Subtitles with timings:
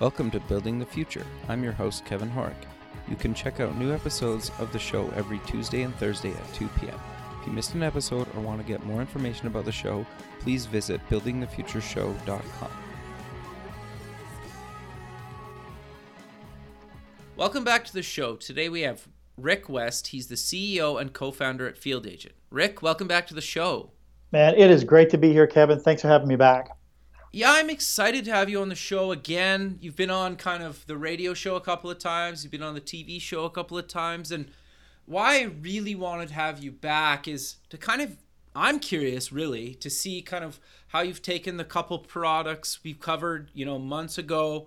[0.00, 1.26] Welcome to Building the Future.
[1.48, 2.54] I'm your host, Kevin Horek.
[3.08, 6.68] You can check out new episodes of the show every Tuesday and Thursday at 2
[6.78, 6.94] p.m.
[7.40, 10.06] If you missed an episode or want to get more information about the show,
[10.38, 12.70] please visit buildingthefutureshow.com.
[17.34, 18.36] Welcome back to the show.
[18.36, 20.08] Today we have Rick West.
[20.08, 22.36] He's the CEO and co founder at Field Agent.
[22.50, 23.90] Rick, welcome back to the show.
[24.30, 25.80] Man, it is great to be here, Kevin.
[25.80, 26.77] Thanks for having me back.
[27.30, 29.78] Yeah, I'm excited to have you on the show again.
[29.82, 32.74] You've been on kind of the radio show a couple of times, you've been on
[32.74, 34.32] the TV show a couple of times.
[34.32, 34.50] And
[35.04, 38.16] why I really wanted to have you back is to kind of,
[38.54, 43.50] I'm curious really, to see kind of how you've taken the couple products we've covered,
[43.52, 44.66] you know, months ago,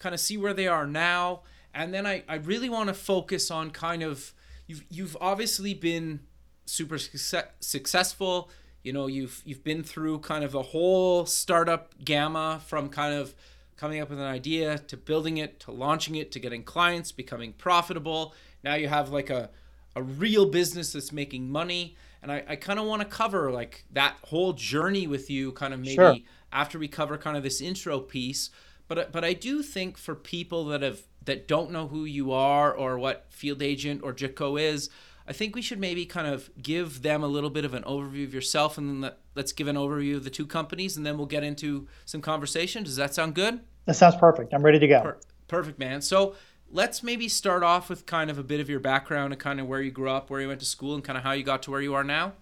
[0.00, 1.42] kind of see where they are now.
[1.72, 4.32] And then I, I really want to focus on kind of,
[4.66, 6.20] you've, you've obviously been
[6.66, 8.50] super success, successful
[8.82, 13.34] you know you've you've been through kind of the whole startup gamma from kind of
[13.76, 17.52] coming up with an idea to building it to launching it to getting clients becoming
[17.52, 18.34] profitable.
[18.62, 19.50] Now you have like a
[19.96, 21.96] a real business that's making money.
[22.22, 25.72] And i, I kind of want to cover like that whole journey with you kind
[25.72, 26.16] of maybe sure.
[26.52, 28.50] after we cover kind of this intro piece.
[28.88, 32.72] But but i do think for people that have that don't know who you are
[32.72, 34.88] or what field agent or Jicco is
[35.26, 38.24] I think we should maybe kind of give them a little bit of an overview
[38.24, 41.16] of yourself, and then let, let's give an overview of the two companies, and then
[41.16, 42.82] we'll get into some conversation.
[42.82, 43.60] Does that sound good?
[43.86, 44.52] That sounds perfect.
[44.52, 45.00] I'm ready to go.
[45.02, 46.02] Per- perfect, man.
[46.02, 46.34] So
[46.70, 49.66] let's maybe start off with kind of a bit of your background and kind of
[49.66, 51.62] where you grew up, where you went to school, and kind of how you got
[51.64, 52.32] to where you are now.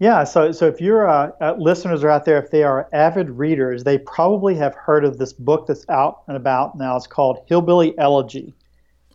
[0.00, 3.30] Yeah, so so if your uh, uh, listeners are out there, if they are avid
[3.30, 6.96] readers, they probably have heard of this book that's out and about now.
[6.96, 8.52] It's called Hillbilly Elegy.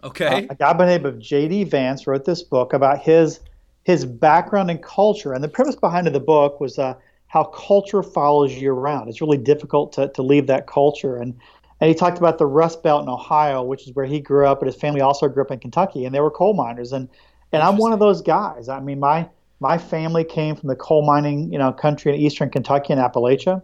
[0.03, 0.47] Okay.
[0.47, 1.65] Uh, a guy by the name of J.D.
[1.65, 3.39] Vance wrote this book about his
[3.83, 5.33] his background and culture.
[5.33, 6.93] And the premise behind the book was uh,
[7.27, 9.07] how culture follows you around.
[9.07, 11.17] It's really difficult to, to leave that culture.
[11.17, 11.35] And
[11.81, 14.59] and he talked about the Rust Belt in Ohio, which is where he grew up,
[14.59, 16.91] but his family also grew up in Kentucky, and they were coal miners.
[16.91, 17.09] And
[17.51, 18.69] and I'm one of those guys.
[18.69, 22.49] I mean, my my family came from the coal mining, you know, country in eastern
[22.49, 23.61] Kentucky and Appalachia.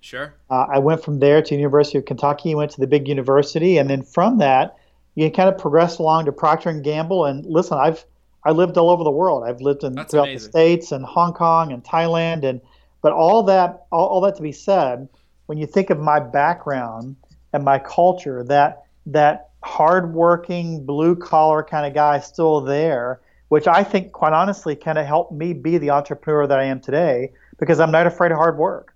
[0.00, 0.34] Sure.
[0.50, 3.90] Uh, I went from there to University of Kentucky, went to the big university, and
[3.90, 4.76] then from that,
[5.16, 7.24] you can kind of progress along to Procter and Gamble.
[7.24, 8.04] And listen, I've
[8.44, 9.42] I lived all over the world.
[9.44, 10.46] I've lived in That's throughout amazing.
[10.46, 12.60] the states and Hong Kong and Thailand, and
[13.02, 15.08] but all that all, all that to be said,
[15.46, 17.16] when you think of my background
[17.52, 23.82] and my culture, that that hardworking blue collar kind of guy still there, which I
[23.82, 27.80] think, quite honestly, kind of helped me be the entrepreneur that I am today because
[27.80, 28.94] I'm not afraid of hard work.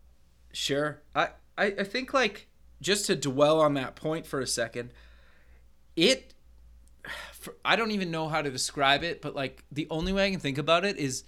[0.52, 2.46] Sure, I I, I think like
[2.82, 4.92] just to dwell on that point for a second
[5.96, 6.34] it
[7.32, 10.30] for, I don't even know how to describe it, but like the only way I
[10.30, 11.24] can think about it is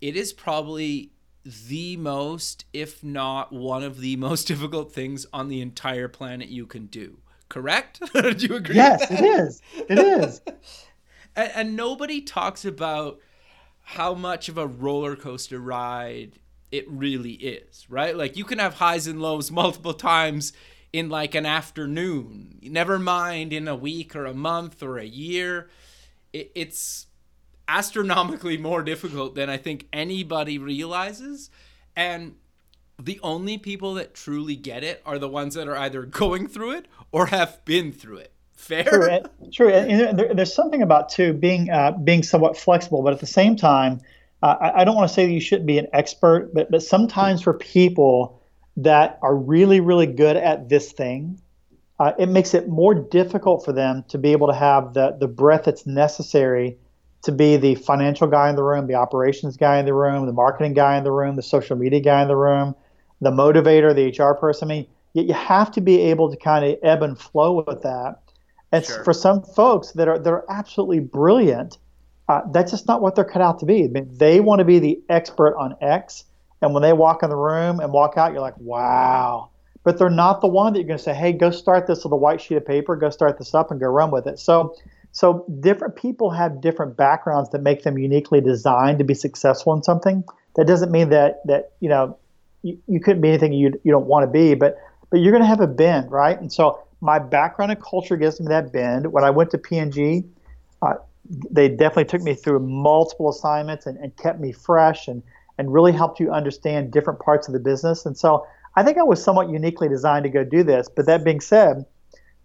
[0.00, 1.12] it is probably
[1.44, 6.66] the most, if not one of the most difficult things on the entire planet you
[6.66, 7.18] can do.
[7.48, 8.00] Correct?
[8.12, 8.74] do you agree?
[8.74, 9.62] Yes, it is.
[9.88, 10.40] It is.
[11.36, 13.20] and, and nobody talks about
[13.82, 16.40] how much of a roller coaster ride
[16.72, 18.16] it really is, right?
[18.16, 20.52] Like you can have highs and lows multiple times
[20.96, 25.68] in like an afternoon, never mind in a week or a month or a year.
[26.32, 27.06] It, it's
[27.68, 31.50] astronomically more difficult than I think anybody realizes.
[31.94, 32.36] And
[33.00, 36.72] the only people that truly get it are the ones that are either going through
[36.72, 38.32] it or have been through it.
[38.54, 38.84] Fair.
[38.84, 39.20] True.
[39.52, 39.68] True.
[39.68, 43.54] And there, there's something about too being uh, being somewhat flexible, but at the same
[43.54, 44.00] time,
[44.42, 46.82] uh, I, I, don't want to say that you shouldn't be an expert, but but
[46.82, 48.40] sometimes for people
[48.76, 51.40] that are really, really good at this thing,
[51.98, 55.28] uh, it makes it more difficult for them to be able to have the, the
[55.28, 56.76] breadth that's necessary
[57.22, 60.32] to be the financial guy in the room, the operations guy in the room, the
[60.32, 62.74] marketing guy in the room, the social media guy in the room,
[63.20, 64.68] the motivator, the HR person.
[64.68, 67.82] I mean, you, you have to be able to kind of ebb and flow with
[67.82, 68.20] that.
[68.72, 69.02] And sure.
[69.04, 71.78] for some folks that are that are absolutely brilliant,
[72.28, 73.84] uh, that's just not what they're cut out to be.
[73.84, 76.24] I mean, they want to be the expert on X,
[76.62, 79.50] and when they walk in the room and walk out, you're like, wow.
[79.84, 82.12] But they're not the one that you're going to say, hey, go start this with
[82.12, 84.38] a white sheet of paper, go start this up and go run with it.
[84.38, 84.74] So,
[85.12, 89.82] so different people have different backgrounds that make them uniquely designed to be successful in
[89.82, 90.24] something.
[90.56, 92.18] That doesn't mean that that you know
[92.62, 94.76] you, you couldn't be anything you you don't want to be, but
[95.10, 96.38] but you're going to have a bend, right?
[96.40, 99.12] And so my background and culture gives me that bend.
[99.12, 100.24] When I went to P&G,
[100.82, 100.94] uh,
[101.50, 105.22] they definitely took me through multiple assignments and, and kept me fresh and
[105.58, 108.06] and really helped you understand different parts of the business.
[108.06, 110.88] And so I think I was somewhat uniquely designed to go do this.
[110.94, 111.86] But that being said,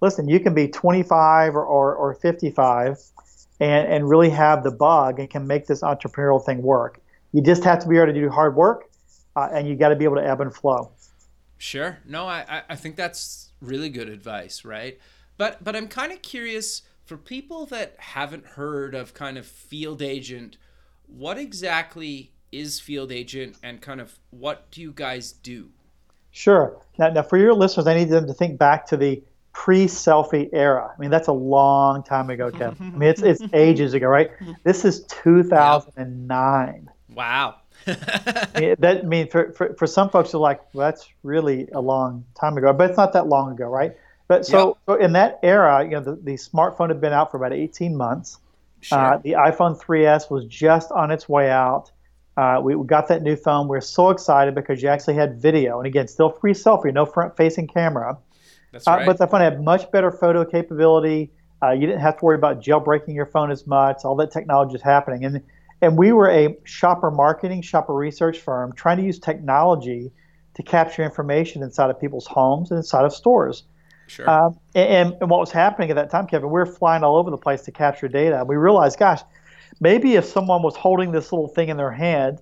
[0.01, 2.97] listen, you can be 25 or, or, or 55
[3.59, 7.01] and, and really have the bug and can make this entrepreneurial thing work.
[7.33, 8.89] You just have to be able to do hard work
[9.35, 10.91] uh, and you got to be able to ebb and flow.
[11.57, 11.99] Sure.
[12.05, 14.97] No, I, I think that's really good advice, right?
[15.37, 20.01] But but I'm kind of curious for people that haven't heard of kind of field
[20.01, 20.57] agent,
[21.05, 25.69] what exactly is field agent and kind of what do you guys do?
[26.31, 26.77] Sure.
[26.97, 29.21] Now, now for your listeners, I need them to think back to the
[29.53, 30.93] pre-selfie era.
[30.95, 32.93] I mean, that's a long time ago, Kevin.
[32.93, 34.31] I mean, it's it's ages ago, right?
[34.63, 36.89] This is 2009.
[37.13, 37.55] Wow.
[37.85, 42.25] that I mean, for, for, for some folks, are like, well, that's really a long
[42.39, 43.97] time ago, but it's not that long ago, right?
[44.27, 44.77] But so, yep.
[44.85, 47.97] so in that era, you know, the, the smartphone had been out for about 18
[47.97, 48.39] months.
[48.79, 48.97] Sure.
[48.97, 51.91] Uh, the iPhone 3S was just on its way out.
[52.41, 53.67] Uh, we, got that new phone.
[53.67, 57.05] We are so excited because you actually had video, and again, still free selfie, no
[57.05, 58.17] front-facing camera.
[58.71, 59.03] That's right.
[59.03, 61.29] Uh, but the phone had much better photo capability.
[61.61, 63.97] Uh, you didn't have to worry about jailbreaking your phone as much.
[64.05, 65.43] All that technology is happening, and
[65.83, 70.11] and we were a shopper marketing, shopper research firm trying to use technology
[70.55, 73.65] to capture information inside of people's homes and inside of stores.
[74.07, 74.27] Sure.
[74.27, 77.29] Um, and, and, what was happening at that time, Kevin, we were flying all over
[77.29, 78.43] the place to capture data.
[78.45, 79.21] We realized, gosh,
[79.79, 82.39] maybe if someone was holding this little thing in their hand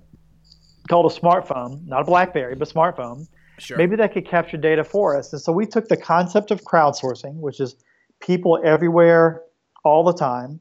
[0.90, 3.28] called a smartphone, not a BlackBerry, but smartphone,
[3.60, 3.78] sure.
[3.78, 5.32] maybe that could capture data for us.
[5.32, 7.76] And so we took the concept of crowdsourcing, which is
[8.20, 9.44] people everywhere
[9.84, 10.60] all the time,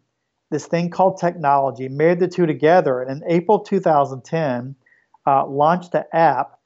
[0.50, 4.75] this thing called technology, married the two together, and in April 2010,
[5.26, 6.59] uh, launched an app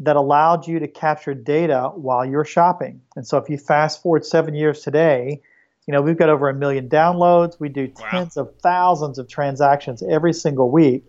[0.00, 3.00] that allowed you to capture data while you're shopping.
[3.16, 5.42] And so if you fast forward seven years today,
[5.88, 7.58] you know, we've got over a million downloads.
[7.58, 8.42] We do tens wow.
[8.42, 11.02] of thousands of transactions every single week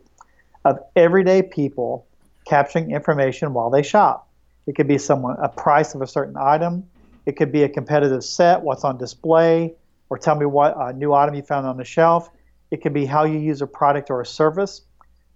[0.63, 2.07] of everyday people
[2.45, 4.29] capturing information while they shop.
[4.67, 6.85] It could be someone a price of a certain item.
[7.25, 9.73] It could be a competitive set, what's on display,
[10.09, 12.29] or tell me what uh, new item you found on the shelf.
[12.71, 14.83] It could be how you use a product or a service.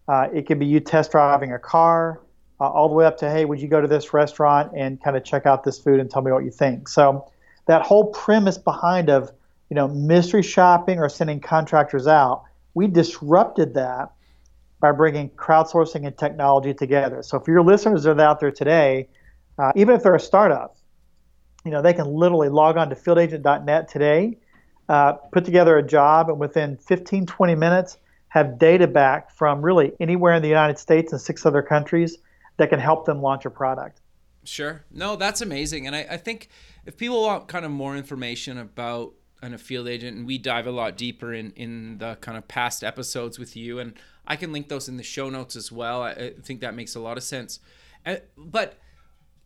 [0.07, 2.21] Uh, it could be you test driving a car,
[2.61, 5.17] uh, all the way up to, hey, would you go to this restaurant and kind
[5.17, 6.87] of check out this food and tell me what you think?
[6.87, 7.29] So
[7.65, 9.31] that whole premise behind of,
[9.69, 12.43] you know, mystery shopping or sending contractors out,
[12.73, 14.11] we disrupted that
[14.79, 17.23] by bringing crowdsourcing and technology together.
[17.23, 19.07] So if your listeners are out there today,
[19.57, 20.75] uh, even if they're a startup,
[21.63, 24.37] you know, they can literally log on to fieldagent.net today
[24.89, 29.93] uh, put together a job and within 15, 20 minutes have data back from really
[29.99, 32.17] anywhere in the United States and six other countries
[32.57, 34.01] that can help them launch a product.
[34.43, 34.83] Sure.
[34.91, 35.87] No, that's amazing.
[35.87, 36.49] And I, I think
[36.85, 40.67] if people want kind of more information about an a field agent and we dive
[40.67, 43.93] a lot deeper in, in the kind of past episodes with you and
[44.25, 46.01] I can link those in the show notes as well.
[46.01, 47.59] I, I think that makes a lot of sense.
[48.05, 48.77] Uh, but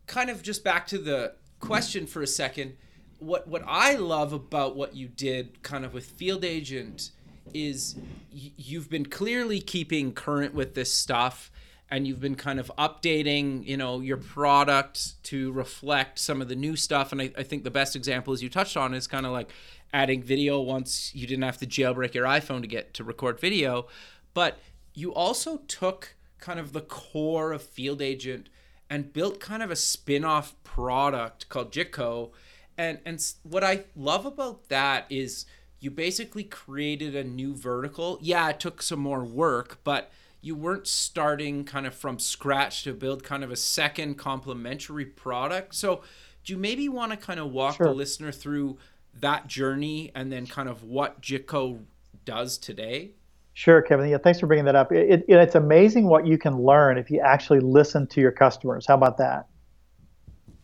[0.06, 2.76] kind of just back to the question for a second
[3.18, 7.10] what what I love about what you did kind of with Field Agent
[7.52, 7.96] is
[8.32, 11.50] y- you've been clearly keeping current with this stuff
[11.90, 16.56] and you've been kind of updating you know your product to reflect some of the
[16.56, 17.12] new stuff.
[17.12, 19.50] And I, I think the best example as you touched on is kind of like
[19.92, 23.86] adding video once you didn't have to jailbreak your iphone to get to record video.
[24.34, 24.58] But
[24.94, 28.48] you also took kind of the core of field agent
[28.90, 32.30] and built kind of a spin-off product called Jicco.
[32.76, 35.46] And and what I love about that is
[35.80, 38.18] you basically created a new vertical.
[38.20, 40.10] Yeah, it took some more work, but
[40.48, 45.74] you weren't starting kind of from scratch to build kind of a second complementary product.
[45.74, 46.00] So,
[46.42, 47.86] do you maybe want to kind of walk sure.
[47.86, 48.78] the listener through
[49.20, 51.80] that journey and then kind of what Jicco
[52.24, 53.10] does today?
[53.52, 54.08] Sure, Kevin.
[54.08, 54.90] Yeah, thanks for bringing that up.
[54.90, 58.86] It, it, it's amazing what you can learn if you actually listen to your customers.
[58.86, 59.48] How about that?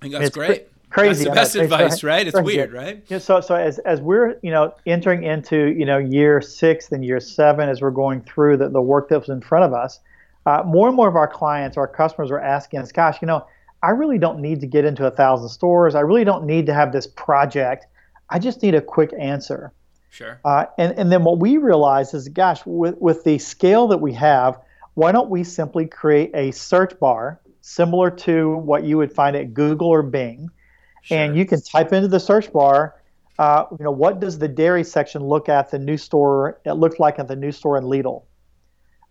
[0.00, 1.24] I think that's it's great crazy.
[1.24, 2.26] That's the best advice, right?
[2.26, 3.02] It's weird, right?
[3.08, 7.04] Yeah, so so as as we're you know entering into you know year six and
[7.04, 10.00] year seven as we're going through the, the work that was in front of us,
[10.46, 13.46] uh, more and more of our clients, our customers are asking us, gosh, you know,
[13.82, 15.94] I really don't need to get into a thousand stores.
[15.94, 17.86] I really don't need to have this project.
[18.30, 19.72] I just need a quick answer.
[20.10, 20.40] Sure.
[20.44, 24.12] Uh, and and then what we realize is, gosh, with with the scale that we
[24.12, 24.58] have,
[24.94, 29.54] why don't we simply create a search bar similar to what you would find at
[29.54, 30.50] Google or Bing?
[31.04, 31.18] Sure.
[31.18, 32.96] And you can type into the search bar,
[33.38, 36.60] uh, you know, what does the dairy section look at the new store?
[36.64, 38.24] It looked like at the new store in Lidl.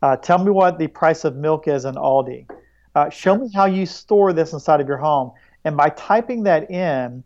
[0.01, 2.49] Uh, tell me what the price of milk is in Aldi.
[2.95, 5.31] Uh, show me how you store this inside of your home.
[5.65, 7.23] And by typing that in,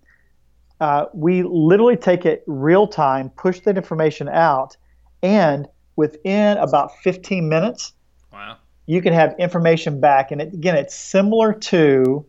[0.79, 4.77] uh, we literally take it real time, push that information out,
[5.23, 7.93] and within about 15 minutes,
[8.31, 8.57] wow.
[8.85, 10.31] you can have information back.
[10.31, 12.25] And it, again, it's similar to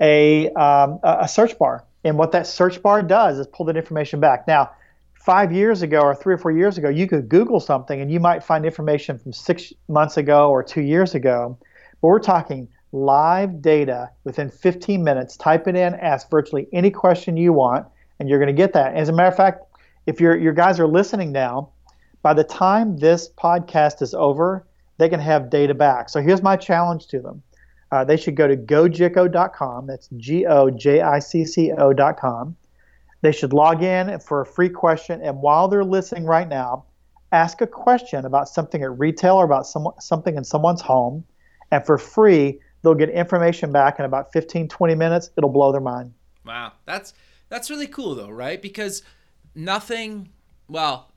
[0.00, 1.84] a, um, a search bar.
[2.04, 4.46] And what that search bar does is pull that information back.
[4.46, 4.70] Now,
[5.14, 8.20] five years ago or three or four years ago, you could Google something and you
[8.20, 11.56] might find information from six months ago or two years ago.
[12.02, 15.36] But we're talking live data within 15 minutes.
[15.36, 17.86] Type it in, ask virtually any question you want,
[18.18, 18.94] and you're going to get that.
[18.94, 19.64] As a matter of fact,
[20.06, 21.70] if your your guys are listening now,
[22.22, 24.66] by the time this podcast is over,
[24.98, 26.08] they can have data back.
[26.08, 27.42] So here's my challenge to them.
[27.90, 29.86] Uh, they should go to gojicco.com.
[29.86, 32.56] That's G O J I C C O.com.
[33.20, 36.84] They should log in for a free question, and while they're listening right now,
[37.32, 41.24] ask a question about something at retail or about some, something in someone's home,
[41.70, 45.30] and for free, they'll get information back in about 15, 20 minutes.
[45.38, 46.12] It'll blow their mind.
[46.44, 47.14] Wow, that's
[47.48, 48.60] that's really cool though, right?
[48.60, 49.02] Because
[49.54, 50.30] nothing.
[50.68, 51.10] Well,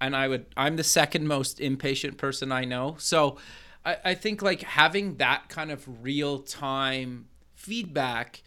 [0.00, 0.46] and I would.
[0.56, 3.38] I'm the second most impatient person I know, so
[3.84, 8.42] I, I think like having that kind of real time feedback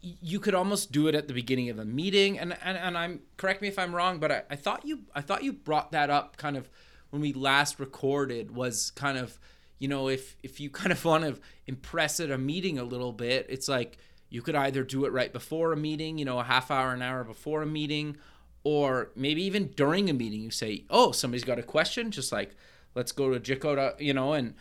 [0.00, 3.20] you could almost do it at the beginning of a meeting and and, and i'm
[3.36, 6.08] correct me if i'm wrong but I, I thought you i thought you brought that
[6.10, 6.70] up kind of
[7.10, 9.38] when we last recorded was kind of
[9.78, 13.12] you know if if you kind of want to impress at a meeting a little
[13.12, 13.98] bit it's like
[14.30, 17.02] you could either do it right before a meeting you know a half hour an
[17.02, 18.16] hour before a meeting
[18.64, 22.54] or maybe even during a meeting you say oh somebody's got a question just like
[22.98, 24.54] let's go to Jicco, you know and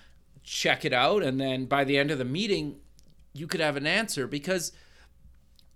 [0.44, 2.78] check it out and then by the end of the meeting
[3.34, 4.72] you could have an answer because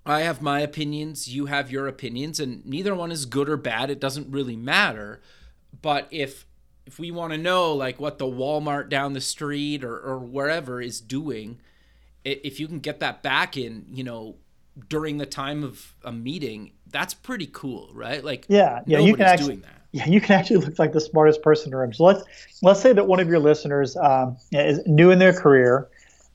[0.06, 3.92] I have my opinions, you have your opinions, and neither one is good or bad.
[3.92, 5.22] It doesn't really matter.
[5.80, 6.46] But if
[6.86, 10.82] if we want to know like what the Walmart down the street or, or wherever
[10.82, 11.62] is doing,
[12.26, 14.38] if you can get that back in, you know,
[14.90, 18.24] during the time of a meeting, that's pretty cool, right?
[18.24, 21.68] Like yeah, yeah, you can actually yeah, you can actually look like the smartest person
[21.68, 21.94] in the room.
[21.94, 22.24] So let's
[22.62, 25.90] let's say that one of your listeners um, is new in their career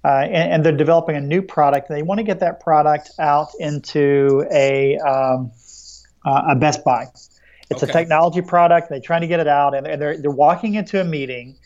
[0.06, 1.88] uh, and, and, they're developing a new product.
[1.88, 5.50] They want to get that product out into a um,
[6.24, 7.06] uh, a Best Buy.
[7.70, 7.90] It's okay.
[7.90, 8.88] a technology product.
[8.88, 11.56] They're trying to get it out, and they're they're walking into a meeting,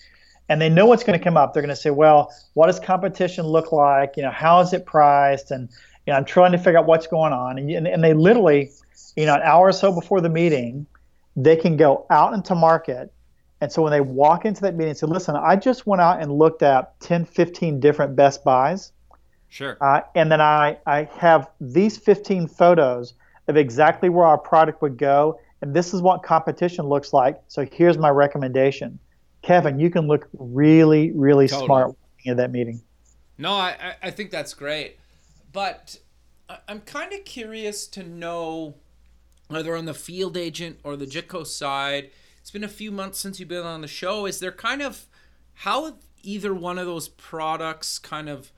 [0.49, 1.53] and they know what's going to come up.
[1.53, 4.17] They're going to say, "Well, what does competition look like?
[4.17, 5.69] You know, how is it priced?" And
[6.07, 7.59] you know, I'm trying to figure out what's going on.
[7.59, 8.71] And, and, and they literally,
[9.17, 10.87] you know, an hour or so before the meeting,
[11.45, 13.13] they can go out into market
[13.61, 16.23] and so when they walk into that meeting and say, listen, I just went out
[16.23, 18.93] and looked at 10, 15 different Best Buys.
[19.49, 19.77] Sure.
[19.81, 23.15] Uh, and then I, I have these 15 photos
[23.49, 25.39] of exactly where our product would go.
[25.61, 27.39] And this is what competition looks like.
[27.49, 28.99] So here's my recommendation.
[29.43, 31.67] Kevin, you can look really, really totally.
[31.67, 32.81] smart in that meeting.
[33.37, 34.99] No, I, I think that's great.
[35.53, 35.99] But
[36.67, 38.77] I'm kind of curious to know
[39.51, 43.39] whether on the field agent or the Jicco side– it's been a few months since
[43.39, 44.27] you've been on the show.
[44.27, 45.07] Is there kind of
[45.55, 48.51] how either one of those products kind of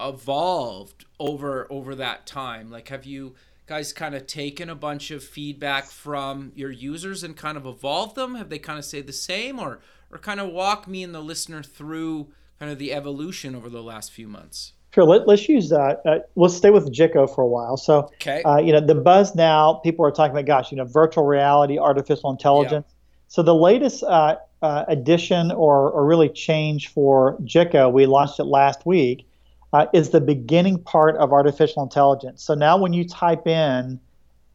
[0.00, 2.70] evolved over over that time?
[2.70, 3.34] Like have you
[3.66, 8.14] guys kind of taken a bunch of feedback from your users and kind of evolved
[8.14, 8.36] them?
[8.36, 11.20] Have they kind of stayed the same or or kind of walk me and the
[11.20, 14.72] listener through kind of the evolution over the last few months?
[14.94, 15.02] Sure.
[15.02, 16.02] Let, us use that.
[16.06, 17.76] Uh, let's stay with Jicco for a while.
[17.76, 18.44] So, okay.
[18.44, 21.80] uh, you know, the buzz now, people are talking about, gosh, you know, virtual reality,
[21.80, 22.86] artificial intelligence.
[23.26, 28.44] So the latest uh, uh, addition or, or really change for Jicco, we launched it
[28.44, 29.26] last week,
[29.72, 32.44] uh, is the beginning part of artificial intelligence.
[32.44, 33.98] So now when you type in,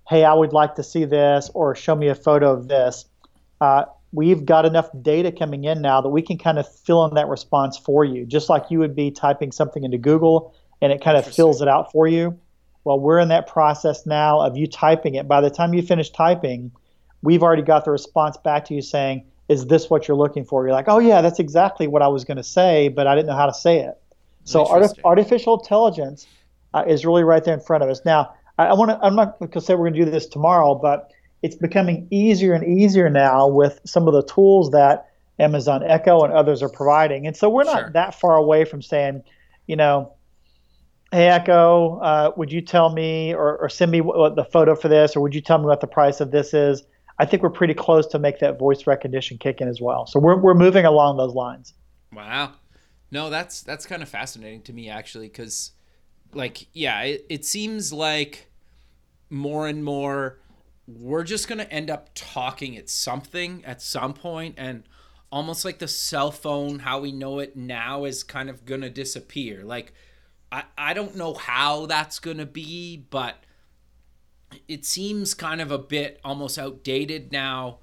[0.08, 3.04] hey, I would like to see this, or show me a photo of this,
[3.60, 7.14] uh, we've got enough data coming in now that we can kind of fill in
[7.16, 11.04] that response for you, just like you would be typing something into Google and it
[11.04, 12.40] kind of fills it out for you.
[12.84, 15.28] Well, we're in that process now of you typing it.
[15.28, 16.72] By the time you finish typing,
[17.22, 20.64] we've already got the response back to you saying, is this what you're looking for?
[20.64, 23.28] You're like, oh yeah, that's exactly what I was going to say, but I didn't
[23.28, 24.00] know how to say it.
[24.46, 26.26] So artif- artificial intelligence
[26.74, 28.02] uh, is really right there in front of us.
[28.06, 29.00] Now, I, I want to.
[29.02, 31.12] I'm not going to say we're going to do this tomorrow, but
[31.42, 36.34] it's becoming easier and easier now with some of the tools that Amazon Echo and
[36.34, 37.26] others are providing.
[37.26, 37.92] And so we're not sure.
[37.94, 39.24] that far away from saying,
[39.68, 40.14] you know,
[41.12, 44.90] hey Echo, uh, would you tell me or, or send me what, the photo for
[44.90, 46.84] this, or would you tell me what the price of this is?
[47.18, 50.06] I think we're pretty close to make that voice recognition kick in as well.
[50.06, 51.74] So we're we're moving along those lines.
[52.14, 52.54] Wow.
[53.12, 55.72] No, that's that's kind of fascinating to me actually cuz
[56.34, 58.50] like yeah, it, it seems like
[59.30, 60.40] more and more
[60.98, 64.84] we're just going to end up talking at something at some point and
[65.32, 68.90] almost like the cell phone how we know it now is kind of going to
[68.90, 69.64] disappear.
[69.64, 69.94] Like
[70.52, 73.44] I I don't know how that's going to be, but
[74.68, 77.80] it seems kind of a bit almost outdated now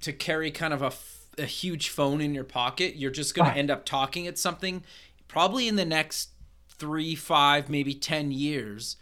[0.00, 0.92] to carry kind of a,
[1.40, 2.96] a huge phone in your pocket.
[2.96, 4.84] You're just going to end up talking at something
[5.26, 6.30] probably in the next
[6.68, 8.96] three, five, maybe 10 years.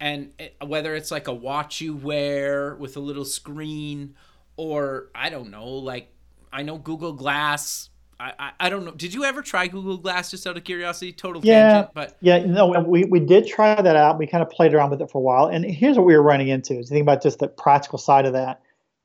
[0.00, 4.14] And it, whether it's like a watch you wear with a little screen
[4.56, 6.12] or I don't know, like
[6.52, 7.90] I know Google Glass
[8.20, 8.90] I, I, I don't know.
[8.92, 11.12] Did you ever try Google Glass just out of curiosity?
[11.12, 14.18] Total yeah, tangent, but yeah, no, we, we did try that out.
[14.18, 16.22] We kind of played around with it for a while, and here's what we were
[16.22, 18.60] running into: is think about just the practical side of that.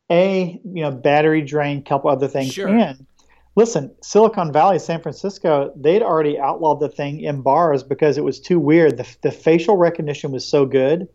[0.10, 2.68] A, you know, battery drain, couple other things, Sure.
[2.68, 3.06] and
[3.56, 8.40] listen, Silicon Valley, San Francisco, they'd already outlawed the thing in bars because it was
[8.40, 8.98] too weird.
[8.98, 11.08] The, the facial recognition was so good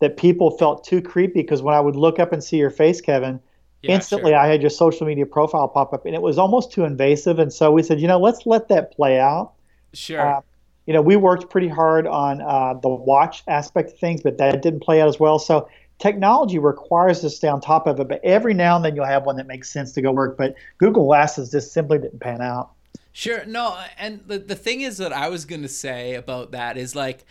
[0.00, 1.42] that people felt too creepy.
[1.42, 3.40] Because when I would look up and see your face, Kevin,
[3.82, 4.38] yeah, instantly sure.
[4.38, 7.38] I had your social media profile pop up, and it was almost too invasive.
[7.38, 9.52] And so we said, you know, let's let that play out.
[9.92, 10.36] Sure.
[10.36, 10.40] Uh,
[10.86, 14.60] you know, we worked pretty hard on uh, the watch aspect of things, but that
[14.60, 15.38] didn't play out as well.
[15.38, 18.96] So technology requires us to stay on top of it, but every now and then
[18.96, 20.36] you'll have one that makes sense to go work.
[20.36, 22.70] But Google Glasses just simply didn't pan out.
[23.12, 23.44] Sure.
[23.46, 27.24] No, and the the thing is that I was gonna say about that is like,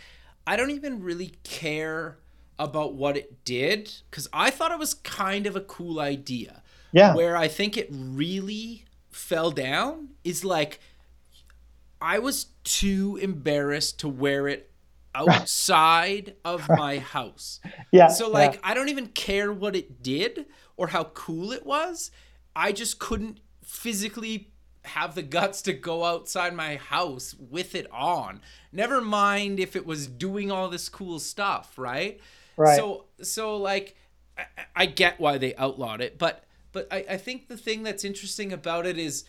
[0.46, 2.16] I don't even really care
[2.58, 6.62] about what it did because I thought it was kind of a cool idea.
[6.92, 7.14] Yeah.
[7.14, 10.80] Where I think it really fell down is like,
[12.00, 14.70] I was too embarrassed to wear it
[15.14, 17.60] outside of my house.
[17.92, 18.08] Yeah.
[18.08, 18.32] So yeah.
[18.32, 22.10] like I don't even care what it did or how cool it was.
[22.56, 24.50] I just couldn't physically
[24.84, 28.40] have the guts to go outside my house with it on.
[28.72, 32.20] Never mind if it was doing all this cool stuff, right?
[32.56, 32.76] Right.
[32.76, 33.96] So so like
[34.36, 34.44] I,
[34.76, 38.52] I get why they outlawed it, but but I, I think the thing that's interesting
[38.52, 39.24] about it is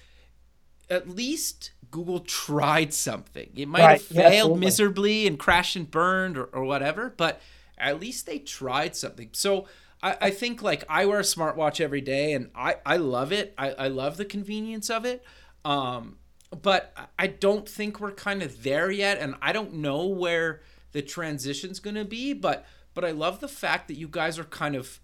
[0.90, 3.50] at least Google tried something.
[3.56, 3.92] It might Right.
[3.94, 4.60] have failed absolutely.
[4.60, 7.42] miserably and crashed and burned or, or whatever, but
[7.78, 9.30] at least they tried something.
[9.34, 9.68] So
[10.04, 13.54] I, I think like I wear a smartwatch every day and I, I love it.
[13.58, 15.24] I, I love the convenience of it.
[15.64, 16.18] Um,
[16.62, 20.62] but I- don't think we're kind of there yet, and I don't know where
[20.94, 24.74] the transition's gonna be, but but I love the fact that you guys are kind
[24.76, 25.02] of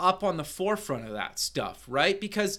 [0.00, 2.20] up on the forefront of that stuff, right?
[2.20, 2.58] Because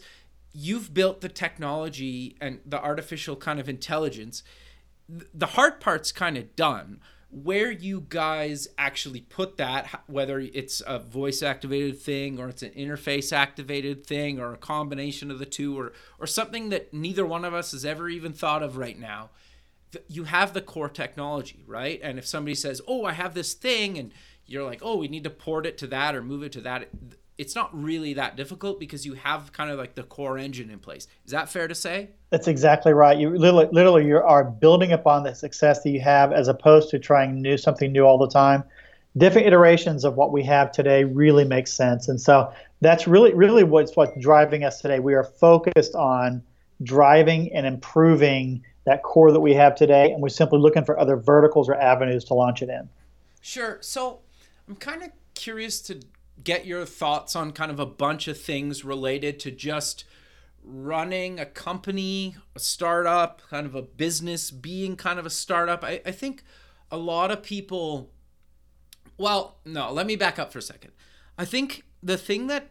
[0.54, 4.44] you've built the technology and the artificial kind of intelligence.
[5.08, 7.00] The hard part's kind of done.
[7.30, 12.72] Where you guys actually put that, whether it's a voice activated thing or it's an
[12.72, 17.46] interface activated thing or a combination of the two or or something that neither one
[17.46, 19.30] of us has ever even thought of right now
[20.08, 22.00] you have the core technology, right?
[22.04, 24.14] And if somebody says, "Oh, I have this thing," and
[24.46, 26.90] you're like, "Oh, we need to port it to that or move it to that,"
[27.38, 30.80] it's not really that difficult because you have kind of like the core engine in
[30.80, 31.08] place.
[31.26, 32.10] Is that fair to say?
[32.30, 33.18] That's exactly right.
[33.18, 37.00] You literally, literally you are building upon the success that you have as opposed to
[37.00, 38.64] trying new something new all the time.
[39.18, 42.08] Different iterations of what we have today really make sense.
[42.08, 45.00] And so that's really really what's what's driving us today.
[45.00, 46.44] We are focused on
[46.84, 51.16] driving and improving that core that we have today and we're simply looking for other
[51.16, 52.90] verticals or avenues to launch it in.
[53.42, 53.78] Sure.
[53.82, 54.20] So
[54.68, 56.00] I'm kind of curious to
[56.44, 60.06] get your thoughts on kind of a bunch of things related to just
[60.64, 65.84] running a company, a startup, kind of a business, being kind of a startup.
[65.84, 66.44] I, I think
[66.92, 68.12] a lot of people,
[69.18, 70.92] well, no, let me back up for a second.
[71.38, 72.70] I think the thing that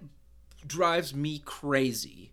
[0.66, 2.33] drives me crazy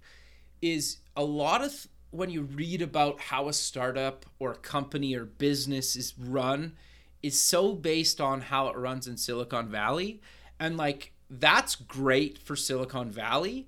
[0.62, 5.26] is a lot of when you read about how a startup or a company or
[5.26, 6.73] business is run
[7.21, 10.21] is so based on how it runs in Silicon Valley
[10.60, 13.68] and like that's great for Silicon Valley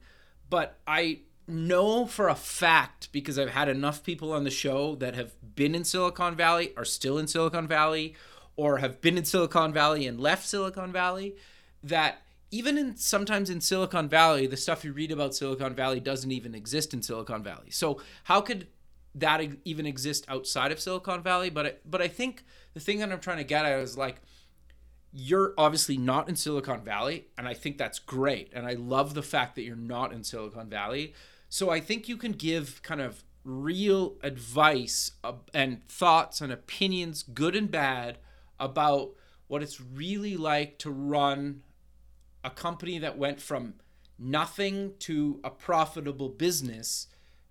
[0.49, 5.15] but I know for a fact because I've had enough people on the show that
[5.15, 8.15] have been in Silicon Valley are still in Silicon Valley
[8.55, 11.35] or have been in Silicon Valley and left Silicon Valley
[11.83, 16.31] that even in sometimes in Silicon Valley, the stuff you read about Silicon Valley doesn't
[16.31, 17.69] even exist in Silicon Valley.
[17.69, 18.67] So how could
[19.15, 21.49] that even exist outside of Silicon Valley?
[21.49, 22.43] But I, but I think
[22.73, 24.21] the thing that I'm trying to get at is like
[25.11, 28.51] you're obviously not in Silicon Valley, and I think that's great.
[28.53, 31.13] And I love the fact that you're not in Silicon Valley.
[31.49, 35.11] So I think you can give kind of real advice
[35.53, 38.19] and thoughts and opinions, good and bad,
[38.59, 39.11] about
[39.47, 41.63] what it's really like to run
[42.43, 43.73] a company that went from
[44.17, 47.07] nothing to a profitable business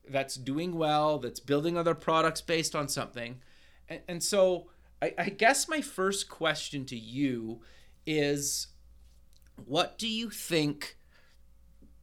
[0.09, 3.41] that's doing well, that's building other products based on something.
[3.89, 4.69] And, and so
[5.01, 7.61] I, I guess my first question to you
[8.07, 8.69] is
[9.67, 10.97] what do you think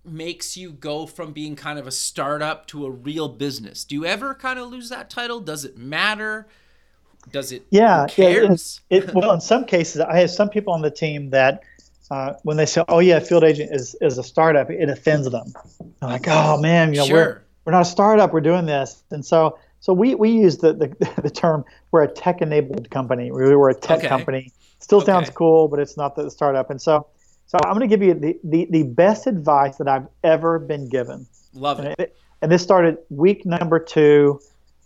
[0.04, 3.84] makes you go from being kind of a startup to a real business?
[3.84, 5.40] Do you ever kind of lose that title?
[5.40, 6.48] Does it matter?
[7.32, 7.66] Does it?
[7.72, 8.08] Yeah, yeah.
[8.08, 8.82] cares?
[8.90, 11.64] It, well, in some cases, I have some people on the team that
[12.12, 15.54] uh, when they say, "Oh yeah, field agent is is a startup," it offends them.
[16.00, 18.32] They're like, "Oh man, you know, we're we're not a startup.
[18.32, 20.88] We're doing this." And so so we we use the the,
[21.22, 23.32] the term we're a tech enabled company.
[23.32, 24.08] We we're a tech Okay.
[24.08, 24.52] company.
[24.80, 26.72] Still sounds cool, but it's not the startup.
[26.72, 27.06] And so
[27.46, 30.90] so I'm going to give you the, the the best advice that I've ever been
[30.90, 31.28] given.
[31.54, 32.00] Love And it.
[32.00, 34.40] it, And this started week number two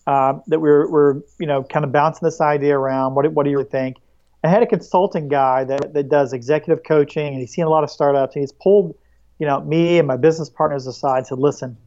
[0.06, 3.16] uh, that we were, we're, you know, kind of bouncing this idea around.
[3.16, 3.98] What, what do you think?
[4.44, 7.84] I had a consulting guy that, that does executive coaching, and he's seen a lot
[7.86, 8.36] of startups.
[8.36, 8.96] And he's pulled,
[9.40, 11.26] you know, me and my business partners aside.
[11.28, 11.78] Said, "Listen,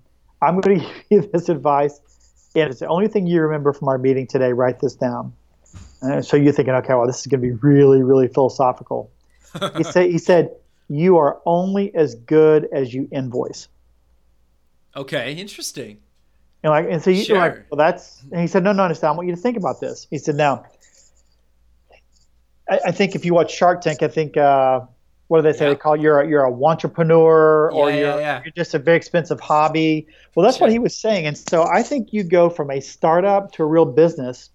[0.41, 2.01] I'm going to give you this advice,
[2.55, 4.53] and it's the only thing you remember from our meeting today.
[4.53, 5.33] Write this down."
[6.03, 9.11] And so you're thinking, okay, well, this is going to be really, really philosophical.
[9.77, 10.51] he said, he said,
[10.89, 13.69] you are only as good as you invoice.
[14.97, 15.99] Okay, interesting.
[16.65, 17.39] And like, and so you, sure.
[17.39, 18.23] like, well, that's.
[18.33, 19.13] And he said, no, no, understand.
[19.13, 20.07] I want you to think about this.
[20.11, 20.65] He said, now,
[22.69, 24.81] I, I think if you watch Shark Tank, I think uh,
[25.33, 25.65] what do they say?
[25.65, 25.71] Yeah.
[25.71, 28.79] They call you, you're a, you're a entrepreneur or yeah, you're, yeah, you're just a
[28.79, 30.07] very expensive hobby.
[30.35, 30.67] Well, that's sure.
[30.67, 31.27] what he was saying.
[31.27, 34.51] And so I think you go from a startup to a real business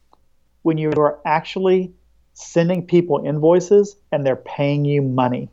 [0.62, 1.92] when you are actually
[2.36, 5.50] sending people invoices and they're paying you money.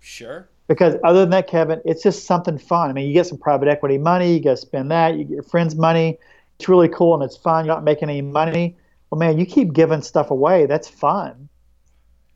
[0.00, 0.48] Sure.
[0.66, 2.90] Because other than that, Kevin, it's just something fun.
[2.90, 5.42] I mean, you get some private equity money, you go spend that, you get your
[5.44, 6.18] friends' money.
[6.58, 7.64] It's really cool and it's fun.
[7.64, 8.76] You're not making any money.
[9.10, 10.66] Well, man, you keep giving stuff away.
[10.66, 11.48] That's fun.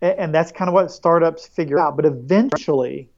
[0.01, 1.97] And that's kind of what startups figure out.
[1.97, 3.09] But eventually,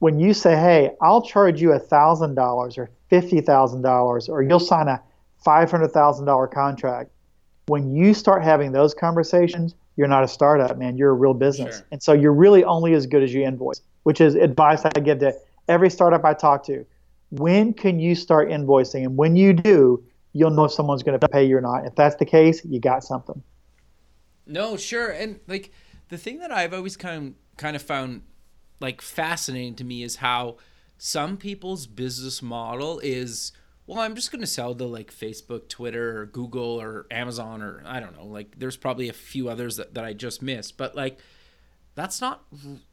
[0.00, 5.02] when you say, hey, I'll charge you $1,000 or $50,000 or you'll sign a
[5.46, 7.10] $500,000 contract,
[7.66, 10.98] when you start having those conversations, you're not a startup, man.
[10.98, 11.76] You're a real business.
[11.76, 11.86] Sure.
[11.92, 15.20] And so you're really only as good as you invoice, which is advice I give
[15.20, 15.32] to
[15.68, 16.84] every startup I talk to.
[17.30, 19.04] When can you start invoicing?
[19.04, 21.86] And when you do, you'll know if someone's going to pay you or not.
[21.86, 23.42] If that's the case, you got something.
[24.46, 25.10] No, sure.
[25.10, 25.72] And like
[26.08, 28.22] the thing that I've always kind of kind of found
[28.80, 30.56] like fascinating to me is how
[30.98, 33.52] some people's business model is
[33.86, 37.82] well, I'm just going to sell to like Facebook, Twitter, or Google, or Amazon, or
[37.84, 38.24] I don't know.
[38.24, 41.18] Like, there's probably a few others that, that I just missed, but like,
[41.94, 42.44] that's not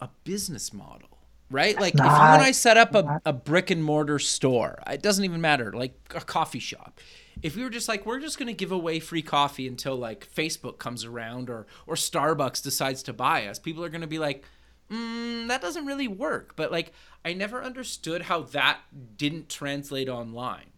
[0.01, 1.10] a business model,
[1.51, 1.79] right?
[1.79, 5.01] Like, not, if you and I set up a, a brick and mortar store, it
[5.01, 6.99] doesn't even matter, like a coffee shop.
[7.41, 10.27] If we were just like, we're just going to give away free coffee until like
[10.33, 14.19] Facebook comes around or, or Starbucks decides to buy us, people are going to be
[14.19, 14.43] like,
[14.91, 16.53] mm, that doesn't really work.
[16.55, 18.79] But like, I never understood how that
[19.17, 20.71] didn't translate online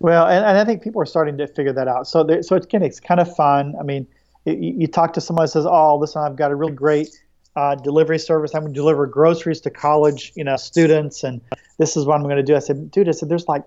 [0.00, 2.08] well, and, and I think people are starting to figure that out.
[2.08, 3.74] So, there, so it's, again, it's kind of fun.
[3.78, 4.06] I mean,
[4.46, 7.22] you, you talk to someone that says, "Oh, listen, I've got a really great
[7.56, 8.54] uh, delivery service.
[8.54, 11.40] I'm going to deliver groceries to college, you know, students, and
[11.78, 13.64] this is what I'm going to do." I said, "Dude, I said there's like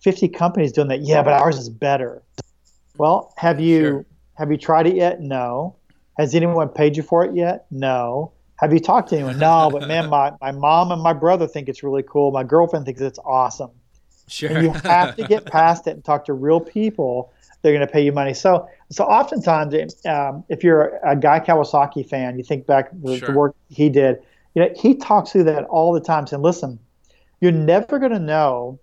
[0.00, 1.02] 50 companies doing that.
[1.02, 2.22] Yeah, but ours is better."
[2.98, 4.06] Well, have you sure.
[4.34, 5.20] have you tried it yet?
[5.20, 5.76] No.
[6.18, 7.66] Has anyone paid you for it yet?
[7.70, 8.32] No.
[8.56, 9.38] Have you talked to anyone?
[9.38, 12.30] No, but man, my, my mom and my brother think it's really cool.
[12.30, 13.70] My girlfriend thinks it's awesome.
[14.28, 14.50] Sure.
[14.50, 17.32] And you have to get past it and talk to real people.
[17.62, 18.34] They're going to pay you money.
[18.34, 19.74] So, so oftentimes,
[20.06, 23.28] um, if you're a Guy Kawasaki fan, you think back the, sure.
[23.28, 24.20] the work he did.
[24.54, 26.26] You know, he talks through that all the time.
[26.26, 26.78] Saying, "Listen,
[27.40, 28.78] you're never going to know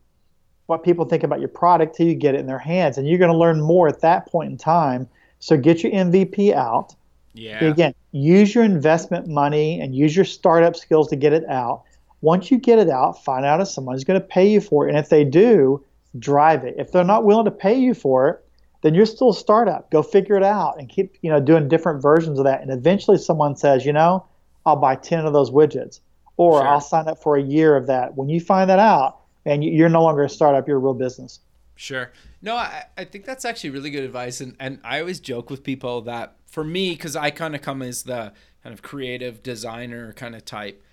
[0.68, 3.20] what people think about your product till you get it in their hands, and you're
[3.20, 5.08] going to learn more at that point in time.
[5.40, 6.96] So, get your MVP out.
[7.34, 7.64] Yeah.
[7.64, 11.84] Again, use your investment money and use your startup skills to get it out
[12.22, 14.90] once you get it out, find out if someone's going to pay you for it.
[14.90, 15.84] And if they do,
[16.18, 16.76] drive it.
[16.78, 18.46] If they're not willing to pay you for it,
[18.82, 19.92] then you're still a startup.
[19.92, 22.62] Go figure it out and keep, you know, doing different versions of that.
[22.62, 24.26] And eventually someone says, you know,
[24.66, 26.00] I'll buy 10 of those widgets
[26.38, 26.68] or sure.
[26.68, 28.16] I'll sign up for a year of that.
[28.16, 31.40] When you find that out and you're no longer a startup, you're a real business.
[31.76, 32.12] Sure.
[32.42, 34.42] No, I, I think that's actually really good advice.
[34.42, 37.82] And, and I always joke with people that for me, because I kind of come
[37.82, 40.84] as the kind of creative designer kind of type,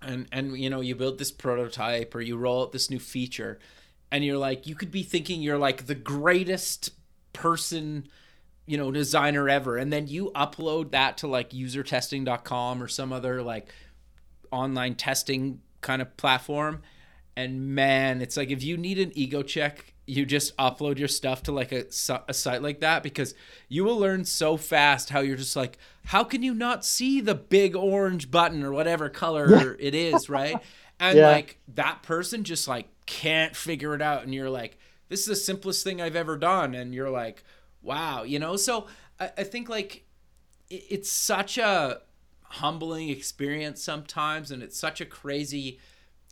[0.00, 3.58] and and you know you build this prototype or you roll out this new feature
[4.10, 6.90] and you're like you could be thinking you're like the greatest
[7.32, 8.08] person
[8.66, 13.42] you know designer ever and then you upload that to like usertesting.com or some other
[13.42, 13.68] like
[14.50, 16.82] online testing kind of platform
[17.36, 21.42] and man it's like if you need an ego check you just upload your stuff
[21.42, 21.84] to like a,
[22.28, 23.34] a site like that because
[23.68, 27.34] you will learn so fast how you're just like how can you not see the
[27.34, 29.72] big orange button or whatever color yeah.
[29.78, 30.56] it is right
[31.00, 31.30] and yeah.
[31.30, 35.36] like that person just like can't figure it out and you're like this is the
[35.36, 37.42] simplest thing i've ever done and you're like
[37.82, 38.86] wow you know so
[39.18, 40.04] i, I think like
[40.68, 42.00] it, it's such a
[42.42, 45.78] humbling experience sometimes and it's such a crazy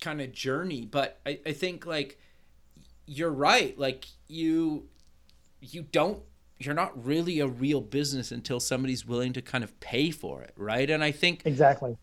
[0.00, 2.18] kind of journey but I, I think like
[3.06, 3.78] you're right.
[3.78, 4.88] Like you
[5.60, 6.22] you don't
[6.58, 10.52] you're not really a real business until somebody's willing to kind of pay for it,
[10.56, 10.88] right?
[10.90, 11.96] And I think Exactly.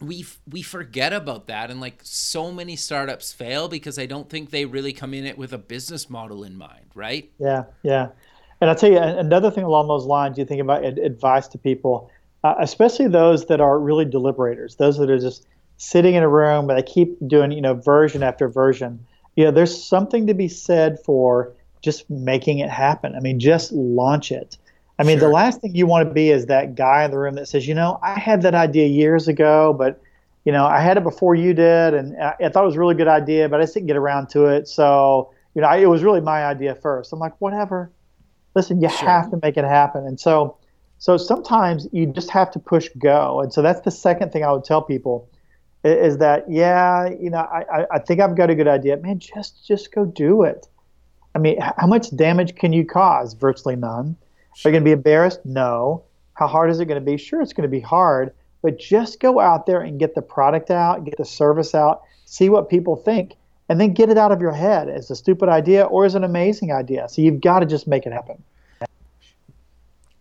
[0.00, 4.50] We we forget about that and like so many startups fail because I don't think
[4.50, 7.30] they really come in it with a business model in mind, right?
[7.38, 8.08] Yeah, yeah.
[8.60, 10.38] And I'll tell you another thing along those lines.
[10.38, 12.10] You think about advice to people,
[12.44, 16.68] uh, especially those that are really deliberators, those that are just sitting in a room
[16.68, 20.48] and they keep doing you know version after version you know, there's something to be
[20.48, 23.14] said for just making it happen.
[23.14, 24.58] I mean, just launch it.
[25.00, 25.28] I mean, sure.
[25.28, 27.66] the last thing you want to be is that guy in the room that says,
[27.66, 30.02] you know, I had that idea years ago, but
[30.44, 32.80] you know, I had it before you did, and I, I thought it was a
[32.80, 34.68] really good idea, but I just didn't get around to it.
[34.68, 37.12] So, you know, I, it was really my idea first.
[37.12, 37.90] I'm like, whatever.
[38.54, 39.08] Listen, you sure.
[39.08, 40.06] have to make it happen.
[40.06, 40.56] And so,
[40.98, 43.40] so sometimes you just have to push go.
[43.40, 45.30] And so that's the second thing I would tell people
[45.82, 48.98] is that yeah, you know, I, I think I've got a good idea.
[48.98, 50.66] Man, just just go do it.
[51.34, 53.34] I mean, how much damage can you cause?
[53.34, 54.16] Virtually none.
[54.52, 55.40] Are you going to be embarrassed?
[55.44, 56.04] No.
[56.34, 57.16] How hard is it going to be?
[57.16, 58.32] Sure, it's going to be hard,
[58.62, 62.48] but just go out there and get the product out, get the service out, see
[62.48, 63.34] what people think,
[63.68, 66.24] and then get it out of your head as a stupid idea or as an
[66.24, 67.08] amazing idea.
[67.08, 68.42] So you've got to just make it happen.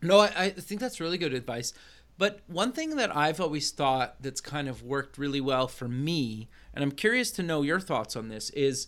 [0.02, 1.74] No, I, I think that's really good advice.
[2.18, 6.50] But one thing that I've always thought that's kind of worked really well for me,
[6.74, 8.88] and I'm curious to know your thoughts on this, is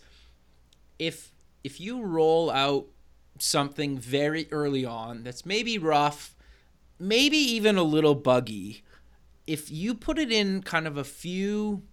[0.99, 1.31] if
[1.63, 2.87] if you roll out
[3.39, 6.35] something very early on that's maybe rough,
[6.99, 8.83] maybe even a little buggy,
[9.47, 11.83] if you put it in kind of a few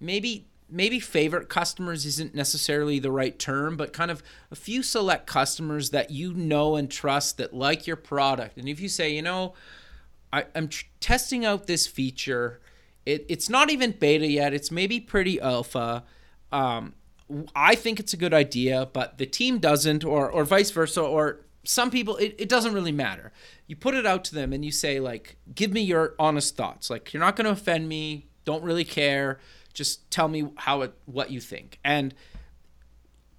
[0.00, 5.26] maybe maybe favorite customers isn't necessarily the right term, but kind of a few select
[5.26, 8.56] customers that you know and trust that like your product.
[8.56, 9.54] And if you say, you know,
[10.32, 12.60] I, am tr- testing out this feature,
[13.04, 16.04] it, it's not even beta yet, it's maybe pretty alpha.
[16.50, 16.94] Um,
[17.54, 21.40] I think it's a good idea, but the team doesn't, or, or vice versa, or
[21.64, 23.32] some people, it, it doesn't really matter.
[23.66, 26.90] You put it out to them and you say, like, give me your honest thoughts.
[26.90, 29.38] Like, you're not going to offend me, don't really care.
[29.72, 31.80] Just tell me how it what you think.
[31.82, 32.14] And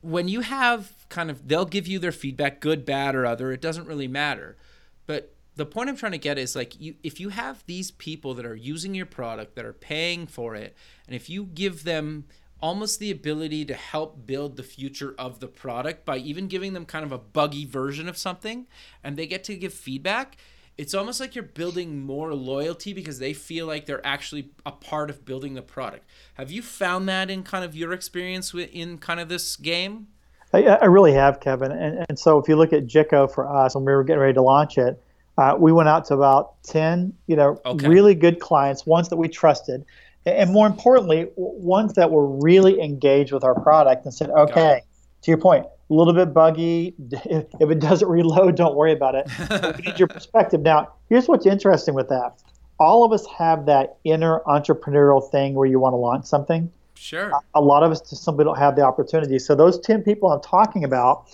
[0.01, 3.51] when you have kind of they'll give you their feedback good bad or other.
[3.51, 4.57] It doesn't really matter.
[5.05, 8.33] But the point i'm trying to get is like you if you have these people
[8.33, 10.75] that are using your product that are paying for it
[11.07, 12.25] and if you give them
[12.61, 16.85] almost the ability to help build the future of the product by even giving them
[16.85, 18.65] kind of a buggy version of something
[19.03, 20.37] and they get to give feedback
[20.77, 25.09] it's almost like you're building more loyalty because they feel like they're actually a part
[25.09, 26.05] of building the product.
[26.33, 30.07] Have you found that in kind of your experience with, in kind of this game?
[30.51, 31.71] I, I really have, Kevin.
[31.71, 34.33] And, and so if you look at Jicco for us, when we were getting ready
[34.33, 35.01] to launch it,
[35.37, 37.87] uh, we went out to about 10, you know, okay.
[37.87, 39.85] really good clients, ones that we trusted.
[40.25, 44.81] And more importantly, ones that were really engaged with our product and said, okay,
[45.21, 46.95] to your point, a little bit buggy.
[47.59, 49.27] If it doesn't reload, don't worry about it.
[49.77, 50.61] we need your perspective.
[50.61, 52.41] Now, here's what's interesting with that.
[52.79, 56.71] All of us have that inner entrepreneurial thing where you want to launch something.
[56.95, 57.31] Sure.
[57.53, 59.39] A lot of us just simply don't have the opportunity.
[59.39, 61.27] So those 10 people I'm talking about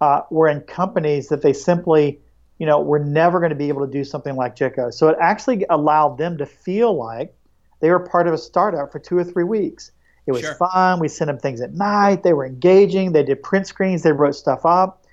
[0.00, 2.18] uh, were in companies that they simply,
[2.58, 4.92] you know, were never going to be able to do something like Jicco.
[4.92, 7.34] So it actually allowed them to feel like
[7.80, 9.92] they were part of a startup for two or three weeks.
[10.26, 10.54] It was sure.
[10.54, 11.00] fun.
[11.00, 12.22] We sent them things at night.
[12.22, 13.12] They were engaging.
[13.12, 14.02] They did print screens.
[14.02, 15.04] They wrote stuff up.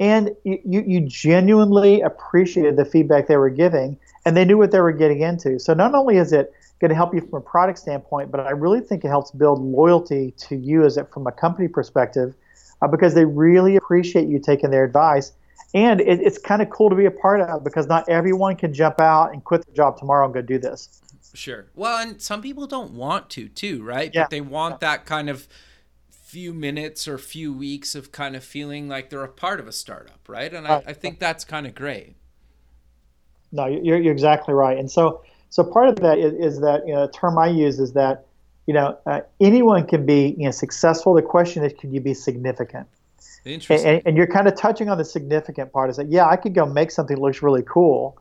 [0.00, 4.72] And you, you, you genuinely appreciated the feedback they were giving, and they knew what
[4.72, 5.60] they were getting into.
[5.60, 8.50] So not only is it going to help you from a product standpoint, but I
[8.50, 12.34] really think it helps build loyalty to you as it from a company perspective,
[12.80, 15.32] uh, because they really appreciate you taking their advice.
[15.74, 18.74] And it, it's kind of cool to be a part of because not everyone can
[18.74, 21.00] jump out and quit their job tomorrow and go do this.
[21.34, 21.66] Sure.
[21.74, 24.10] Well, and some people don't want to too, right?
[24.12, 24.22] Yeah.
[24.22, 25.48] But they want that kind of
[26.10, 29.72] few minutes or few weeks of kind of feeling like they're a part of a
[29.72, 30.52] startup, right?
[30.52, 32.16] And I, I think that's kind of great.
[33.52, 34.78] No, you're, you're exactly right.
[34.78, 37.78] And so, so part of that is, is that, you know, the term I use
[37.78, 38.24] is that,
[38.66, 41.12] you know, uh, anyone can be, you know, successful.
[41.12, 42.86] The question is, can you be significant?
[43.44, 43.96] Interesting.
[43.96, 46.54] And, and, you're kind of touching on the significant part is that, yeah, I could
[46.54, 48.16] go make something that looks really cool,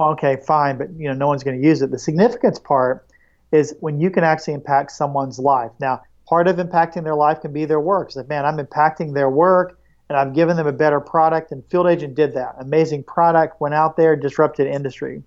[0.00, 1.90] well, okay, fine, but you know, no one's going to use it.
[1.90, 3.06] The significance part
[3.52, 5.72] is when you can actually impact someone's life.
[5.78, 8.12] Now, part of impacting their life can be their work.
[8.12, 11.52] So, man, I'm impacting their work and I've given them a better product.
[11.52, 12.54] And Field Agent did that.
[12.58, 15.22] Amazing product, went out there, disrupted industry.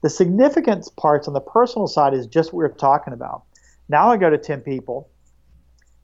[0.00, 3.42] The significance parts on the personal side is just what we're talking about.
[3.90, 5.10] Now I go to 10 people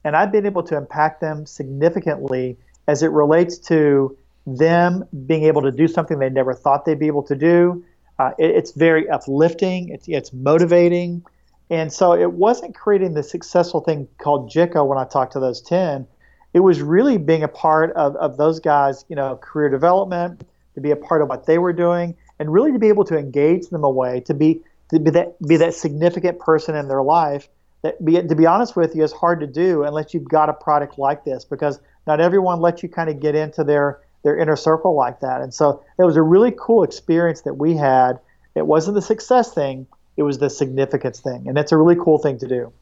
[0.03, 4.15] and I've been able to impact them significantly as it relates to
[4.45, 7.83] them being able to do something they never thought they'd be able to do.
[8.17, 9.89] Uh, it, it's very uplifting.
[9.89, 11.23] It's it's motivating,
[11.69, 15.61] and so it wasn't creating the successful thing called Jicco when I talked to those
[15.61, 16.07] ten.
[16.53, 20.81] It was really being a part of, of those guys, you know, career development, to
[20.81, 23.67] be a part of what they were doing, and really to be able to engage
[23.67, 27.49] them away, to be to be that be that significant person in their life.
[27.81, 30.53] That be, to be honest with you is hard to do unless you've got a
[30.53, 34.55] product like this because not everyone lets you kind of get into their their inner
[34.55, 35.39] circle like that.
[35.39, 38.19] And so it was a really cool experience that we had.
[38.55, 41.47] It wasn't the success thing, it was the significance thing.
[41.47, 42.73] And that's a really cool thing to do.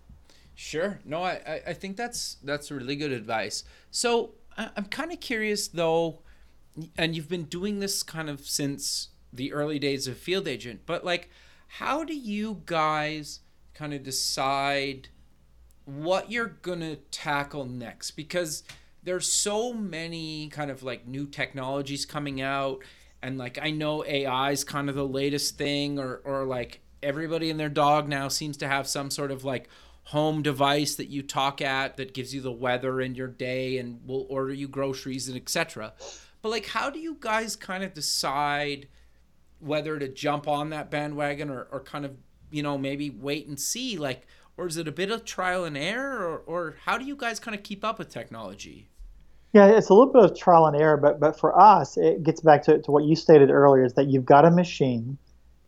[0.55, 0.99] Sure.
[1.03, 3.63] No, I, I think that's that's really good advice.
[3.91, 6.19] So I'm kind of curious though,
[6.97, 11.03] and you've been doing this kind of since the early days of Field Agent, but
[11.03, 11.29] like,
[11.67, 13.39] how do you guys
[13.73, 15.09] kind of decide
[15.85, 18.11] what you're gonna tackle next?
[18.11, 18.63] Because
[19.03, 22.83] there's so many kind of like new technologies coming out
[23.21, 27.49] and like I know AI is kind of the latest thing or or like everybody
[27.49, 29.69] and their dog now seems to have some sort of like
[30.05, 34.05] home device that you talk at that gives you the weather in your day and
[34.05, 35.93] will order you groceries and etc.
[36.41, 38.87] But like how do you guys kind of decide
[39.59, 42.17] whether to jump on that bandwagon or, or kind of,
[42.51, 45.77] you know, maybe wait and see like or is it a bit of trial and
[45.77, 48.89] error or, or how do you guys kind of keep up with technology?
[49.53, 52.41] Yeah, it's a little bit of trial and error, but but for us, it gets
[52.41, 55.17] back to, to what you stated earlier: is that you've got a machine,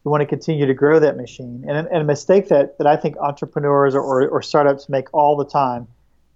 [0.04, 2.95] you want to continue to grow that machine, and, and a mistake that, that I
[2.98, 5.88] think entrepreneurs or, or, or startups make all the time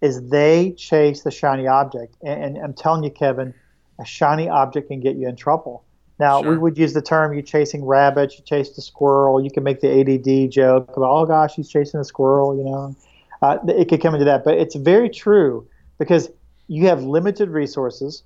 [0.01, 3.53] is they chase the shiny object, and, and, I'm telling you, Kevin,
[3.99, 5.83] a shiny object can get you in trouble.
[6.19, 6.51] Now sure.
[6.51, 9.41] we would use the term you're chasing rabbits, you chase the squirrel.
[9.41, 12.57] You can make the ADD joke about, oh gosh, he's chasing a squirrel.
[12.57, 12.95] You know,
[13.41, 16.29] uh, it could come into that, but it's very true because
[16.69, 18.23] you have limited resources.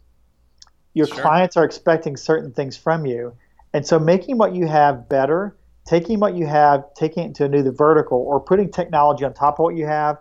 [0.93, 1.21] Your sure.
[1.21, 3.34] clients are expecting certain things from you.
[3.73, 7.47] And so making what you have better, taking what you have, taking it to a
[7.49, 10.17] new vertical, or putting technology on top of what you have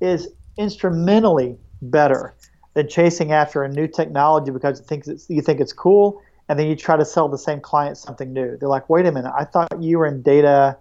[0.00, 0.28] is
[0.58, 2.34] instrumentally better
[2.74, 6.58] than chasing after a new technology because it thinks it's, you think it's cool and
[6.58, 8.56] then you try to sell the same client something new.
[8.56, 10.76] They're like, wait a minute, I thought you were in data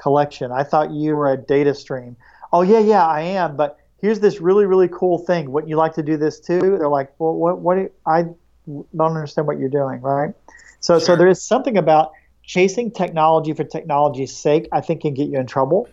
[0.00, 0.50] collection.
[0.52, 2.16] I thought you were a data stream.
[2.52, 5.50] Oh yeah, yeah, I am, but here's this really really cool thing.
[5.50, 6.60] Wouldn't you like to do this too?
[6.60, 10.34] They're like well what what you, i don't understand what you're doing right?
[10.80, 11.00] So sure.
[11.00, 15.38] so there is something about chasing technology for technology's sake i think can get you
[15.38, 15.88] in trouble.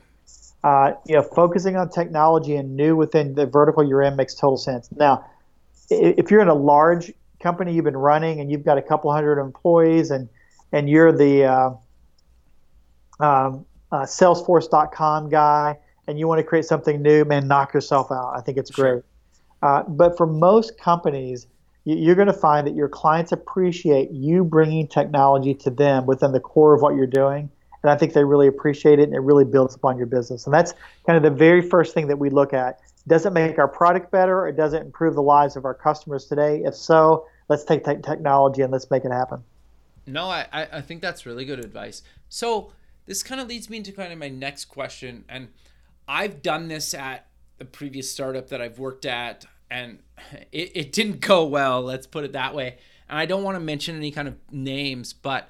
[0.63, 4.57] Uh, you know focusing on technology and new within the vertical you're in makes total
[4.57, 4.89] sense.
[4.91, 5.25] Now
[5.89, 9.39] if you're in a large company you've been running and you've got a couple hundred
[9.39, 10.27] employees and
[10.71, 11.69] and you're the uh,
[13.19, 18.33] um, uh, salesforce.com guy and you want to create something new, man, knock yourself out.
[18.35, 18.91] I think it's great.
[18.91, 19.03] Sure.
[19.61, 21.47] Uh, but for most companies,
[21.83, 26.39] you're going to find that your clients appreciate you bringing technology to them within the
[26.39, 27.49] core of what you're doing.
[27.81, 30.45] And I think they really appreciate it and it really builds upon your business.
[30.45, 30.73] And that's
[31.05, 32.79] kind of the very first thing that we look at.
[33.07, 36.25] Does it make our product better or does it improve the lives of our customers
[36.25, 36.63] today?
[36.65, 39.43] If so, let's take technology and let's make it happen.
[40.05, 42.01] No, I, I think that's really good advice.
[42.27, 42.73] So
[43.05, 45.23] this kind of leads me into kind of my next question.
[45.29, 45.47] And
[46.07, 49.99] I've done this at the previous startup that I've worked at, and
[50.51, 51.81] it, it didn't go well.
[51.81, 52.77] Let's put it that way.
[53.09, 55.49] And I don't want to mention any kind of names, but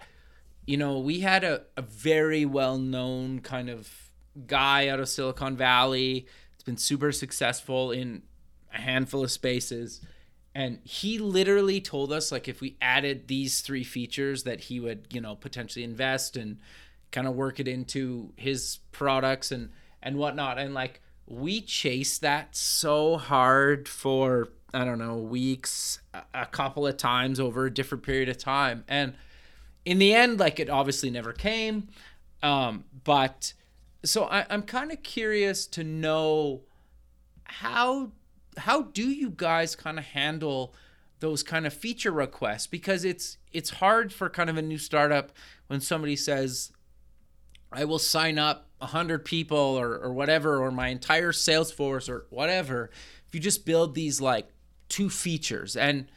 [0.67, 3.89] you know, we had a, a very well known kind of
[4.45, 6.27] guy out of Silicon Valley.
[6.53, 8.23] It's been super successful in
[8.73, 10.01] a handful of spaces.
[10.53, 15.07] And he literally told us like if we added these three features that he would,
[15.11, 16.57] you know, potentially invest and
[17.11, 19.69] kind of work it into his products and
[20.01, 20.57] and whatnot.
[20.57, 26.01] And like we chased that so hard for I don't know weeks,
[26.33, 29.13] a couple of times over a different period of time, and
[29.85, 31.87] in the end, like it obviously never came.
[32.43, 33.53] Um, but
[34.03, 36.61] so I, I'm kind of curious to know
[37.45, 38.11] how
[38.57, 40.73] how do you guys kind of handle
[41.19, 45.31] those kind of feature requests because it's it's hard for kind of a new startup
[45.67, 46.71] when somebody says
[47.71, 52.25] I will sign up 100 people or, or whatever, or my entire sales force or
[52.29, 52.89] whatever,
[53.27, 54.47] if you just build these like
[54.89, 55.75] two features.
[55.75, 56.07] And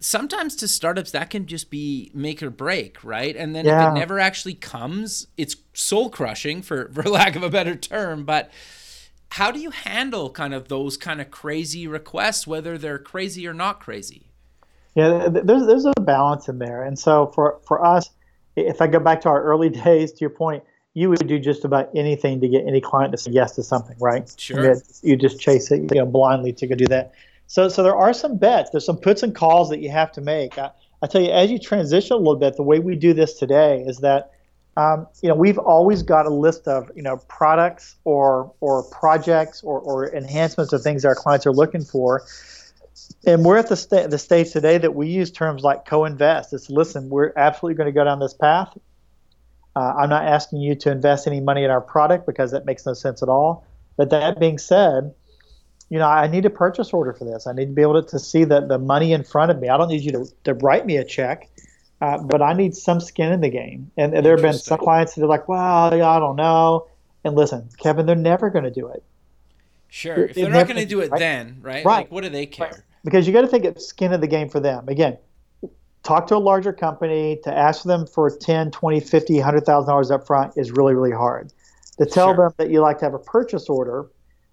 [0.00, 3.34] sometimes to startups, that can just be make or break, right?
[3.34, 3.90] And then yeah.
[3.90, 8.24] if it never actually comes, it's soul crushing, for, for lack of a better term.
[8.24, 8.50] But
[9.30, 13.54] how do you handle kind of those kind of crazy requests, whether they're crazy or
[13.54, 14.32] not crazy?
[14.94, 18.10] Yeah, there's there's a balance in there, and so for for us,
[18.56, 20.62] if I go back to our early days, to your point,
[20.94, 23.96] you would do just about anything to get any client to say yes to something,
[23.98, 24.32] right?
[24.36, 24.76] Sure.
[25.02, 27.14] You just chase it, you know, blindly to go do that.
[27.46, 28.70] So, so there are some bets.
[28.70, 30.58] There's some puts and calls that you have to make.
[30.58, 30.70] I,
[31.02, 33.82] I tell you, as you transition a little bit, the way we do this today
[33.86, 34.32] is that,
[34.76, 39.62] um, you know, we've always got a list of, you know, products or or projects
[39.62, 42.22] or, or enhancements of things our clients are looking for.
[43.24, 46.52] And we're at the, sta- the stage today that we use terms like co-invest.
[46.52, 48.76] It's listen, we're absolutely going to go down this path.
[49.74, 52.84] Uh, I'm not asking you to invest any money in our product because that makes
[52.84, 53.64] no sense at all.
[53.96, 55.14] But that being said,
[55.88, 57.46] you know, I need a purchase order for this.
[57.46, 59.68] I need to be able to, to see the, the money in front of me.
[59.68, 61.48] I don't need you to, to write me a check,
[62.00, 63.90] uh, but I need some skin in the game.
[63.96, 66.88] And, there have been some clients that are like, well, I don't know.
[67.24, 69.04] And listen, Kevin, they're never going to do it.
[69.88, 70.24] Sure.
[70.24, 71.18] If they're not going to do it right?
[71.18, 71.84] then, right?
[71.84, 71.98] Right.
[71.98, 72.68] Like, what do they care?
[72.68, 72.80] Right.
[73.04, 74.88] Because you got to think it's skin of the game for them.
[74.88, 75.18] Again,
[76.02, 80.52] talk to a larger company to ask them for 10, 20, 50, $100,000 up front
[80.56, 81.52] is really, really hard.
[81.98, 82.36] To tell sure.
[82.36, 84.06] them that you like to have a purchase order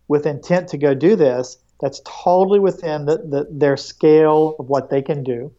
[0.08, 4.90] with intent to go do this, that's totally within the, the, their scale of what
[4.90, 5.52] they can do,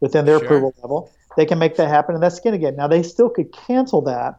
[0.00, 0.46] within their sure.
[0.46, 1.10] approval level.
[1.36, 2.76] They can make that happen, and that's skin again.
[2.76, 4.38] Now they still could cancel that,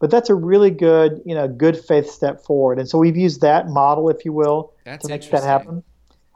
[0.00, 2.80] but that's a really good, you know, good faith step forward.
[2.80, 5.84] And so we've used that model, if you will, that's to make that happen.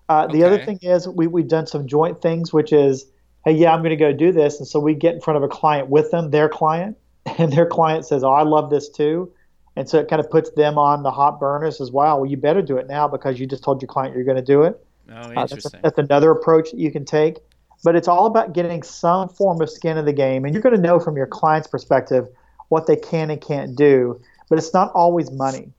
[0.08, 0.38] Uh, okay.
[0.38, 3.06] The other thing is we, we've done some joint things, which is,
[3.44, 4.58] hey, yeah, I'm going to go do this.
[4.58, 6.96] And so we get in front of a client with them, their client,
[7.38, 9.32] and their client says, oh, I love this too.
[9.76, 12.20] And so it kind of puts them on the hot burners as well.
[12.20, 14.42] Well, you better do it now because you just told your client you're going to
[14.42, 14.82] do it.
[15.10, 15.42] Oh, interesting.
[15.42, 17.38] Uh, that's, that's, another approach that you can take.
[17.84, 20.46] But it's all about getting some form of skin in the game.
[20.46, 22.26] And you're going to know from your client's perspective
[22.68, 24.18] what they can and can't do.
[24.48, 25.72] But it's not always money.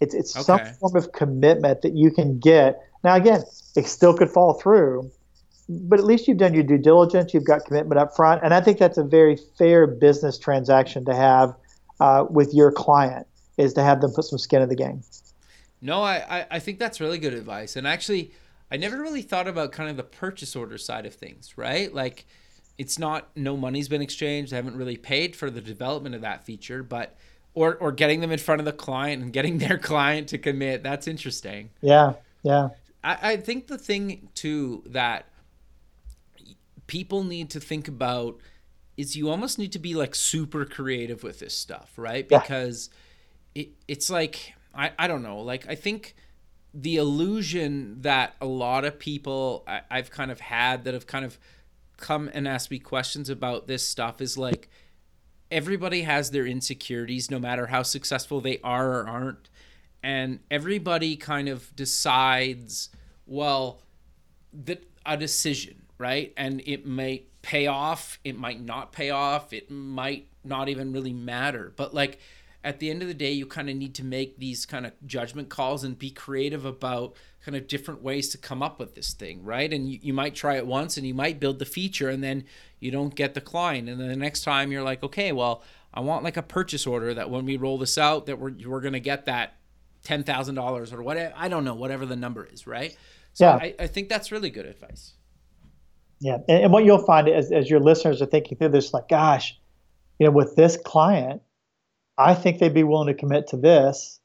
[0.00, 0.42] It's, it's okay.
[0.42, 2.82] some form of commitment that you can get.
[3.04, 3.42] Now, again,
[3.76, 5.10] it still could fall through,
[5.68, 7.34] but at least you've done your due diligence.
[7.34, 8.42] You've got commitment up front.
[8.42, 11.54] And I think that's a very fair business transaction to have
[12.00, 15.02] uh, with your client is to have them put some skin in the game.
[15.80, 17.76] No, I, I think that's really good advice.
[17.76, 18.32] And actually,
[18.70, 21.92] I never really thought about kind of the purchase order side of things, right?
[21.94, 22.24] Like,
[22.78, 24.52] it's not no money's been exchanged.
[24.52, 27.16] I haven't really paid for the development of that feature, but
[27.54, 30.82] or or getting them in front of the client and getting their client to commit.
[30.82, 31.70] That's interesting.
[31.82, 32.70] Yeah, yeah.
[33.04, 35.28] I, I think the thing too that
[36.86, 38.38] people need to think about
[38.96, 42.28] is you almost need to be like super creative with this stuff, right?
[42.28, 42.90] Because
[43.54, 45.40] it, it's like I, I don't know.
[45.40, 46.14] Like i think
[46.72, 51.24] the illusion that a lot of people I, i've kind of had that have kind
[51.24, 51.38] of
[51.96, 54.68] come and asked me questions about this stuff is like
[55.52, 59.48] everybody has their insecurities no matter how successful they are or aren't
[60.04, 62.90] and everybody kind of decides
[63.26, 63.80] well
[64.52, 69.70] that a decision right and it may pay off it might not pay off it
[69.70, 72.20] might not even really matter but like
[72.64, 74.92] at the end of the day, you kind of need to make these kind of
[75.06, 79.12] judgment calls and be creative about kind of different ways to come up with this
[79.12, 79.70] thing, right?
[79.70, 82.44] And you, you might try it once and you might build the feature and then
[82.80, 83.90] you don't get the client.
[83.90, 87.12] And then the next time you're like, okay, well, I want like a purchase order
[87.12, 89.56] that when we roll this out, that we're, we're going to get that
[90.04, 91.34] $10,000 or whatever.
[91.36, 92.96] I don't know, whatever the number is, right?
[93.32, 93.54] So yeah.
[93.54, 95.14] I, I think that's really good advice.
[96.20, 96.38] Yeah.
[96.48, 99.58] And, and what you'll find as, as your listeners are thinking through this, like, gosh,
[100.18, 101.42] you know, with this client,
[102.16, 104.20] I think they'd be willing to commit to this.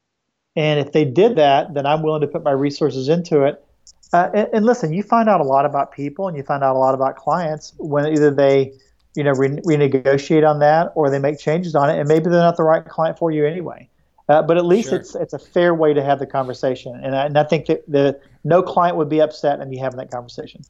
[0.56, 3.64] And if they did that, then I'm willing to put my resources into it.
[4.12, 6.76] Uh, and, and, listen, you find out a lot about people and you find out
[6.76, 8.74] a lot about clients when either they,
[9.16, 12.40] you know, re- renegotiate on that or they make changes on it, and maybe they're
[12.40, 13.88] not the right client for you anyway.
[14.30, 15.00] Uh, but at least sure.
[15.00, 17.84] it's it's a fair way to have the conversation, and I, and I think that
[17.88, 20.62] the no client would be upset in me having that conversation.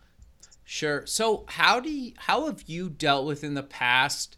[0.63, 1.05] Sure.
[1.05, 4.37] So how do you, how have you dealt with in the past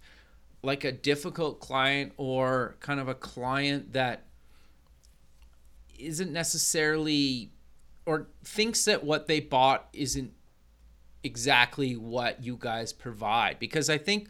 [0.64, 4.26] like a difficult client or kind of a client that
[6.00, 7.52] isn't necessarily
[8.06, 10.34] or thinks that what they bought isn't
[11.24, 14.30] exactly what you guys provide because I think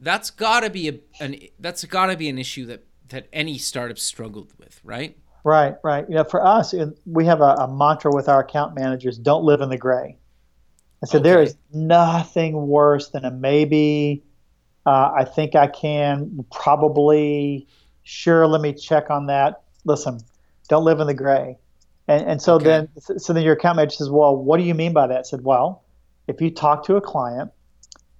[0.00, 3.58] that's got to be a an that's got to be an issue that that any
[3.58, 5.16] startup struggled with, right?
[5.44, 6.08] Right, right.
[6.08, 6.74] You know, for us,
[7.06, 10.16] we have a, a mantra with our account managers: "Don't live in the gray."
[11.02, 11.30] I said okay.
[11.30, 14.22] there is nothing worse than a maybe,
[14.84, 17.66] uh, I think I can probably,
[18.02, 19.62] sure, let me check on that.
[19.84, 20.20] Listen,
[20.68, 21.56] don't live in the gray.
[22.06, 22.64] And, and so okay.
[22.64, 22.88] then,
[23.18, 25.18] so then your account manager says, well, what do you mean by that?
[25.18, 25.84] I said, well,
[26.26, 27.50] if you talk to a client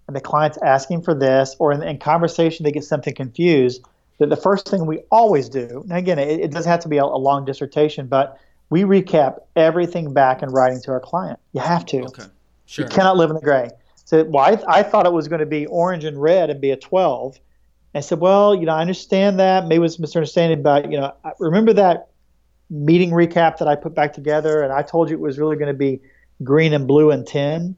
[0.06, 3.84] and the client's asking for this, or in, in conversation they get something confused,
[4.20, 6.98] that the first thing we always do, and again, it, it doesn't have to be
[6.98, 8.38] a, a, long dissertation, but
[8.70, 11.40] we recap everything back in writing to our client.
[11.52, 12.02] You have to.
[12.04, 12.22] Okay.
[12.66, 12.84] Sure.
[12.84, 13.70] You cannot live in the gray
[14.10, 16.72] said, well, I, I thought it was going to be orange and red and be
[16.72, 17.38] a 12.
[17.94, 19.66] I said, well, you know, I understand that.
[19.66, 22.08] Maybe it was misunderstanding, but, you know, I remember that
[22.68, 25.68] meeting recap that I put back together and I told you it was really going
[25.68, 26.00] to be
[26.42, 27.76] green and blue and 10.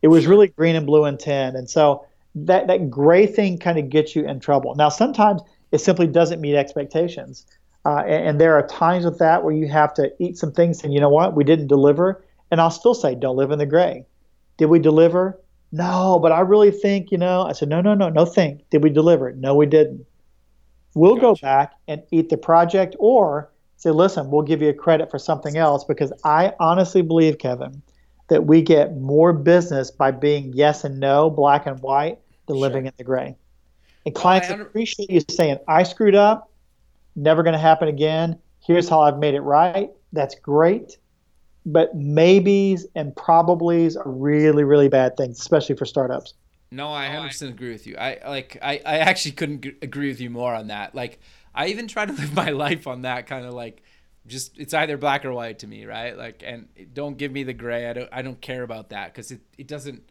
[0.00, 1.56] It was really green and blue and 10.
[1.56, 4.74] And so that, that gray thing kind of gets you in trouble.
[4.74, 7.46] Now, sometimes it simply doesn't meet expectations.
[7.84, 10.84] Uh, and, and, there are times with that where you have to eat some things
[10.84, 12.24] and you know what, we didn't deliver.
[12.50, 14.06] And I'll still say, don't live in the gray.
[14.56, 15.40] Did we deliver?
[15.72, 18.68] No, but I really think, you know, I said, no, no, no, no think.
[18.70, 19.36] Did we deliver it?
[19.36, 20.06] No, we didn't.
[20.94, 21.42] We'll gotcha.
[21.42, 25.18] go back and eat the project or say, listen, we'll give you a credit for
[25.18, 27.82] something else because I honestly believe, Kevin,
[28.28, 32.60] that we get more business by being yes and no, black and white, than sure.
[32.60, 33.36] living in the gray.
[34.04, 36.50] And clients well, appreciate you saying, I screwed up,
[37.14, 38.38] never going to happen again.
[38.60, 39.90] Here's how I've made it right.
[40.12, 40.98] that's great,
[41.64, 46.34] but maybes and probablys are really, really bad things, especially for startups.
[46.72, 47.96] No, I 100% agree with you.
[47.96, 50.94] I like I, I actually couldn't g- agree with you more on that.
[50.94, 51.20] Like
[51.54, 53.82] I even try to live my life on that kind of like
[54.26, 56.16] just it's either black or white to me, right?
[56.16, 57.90] Like and don't give me the gray.
[57.90, 60.02] I don't I don't care about that cuz it it doesn't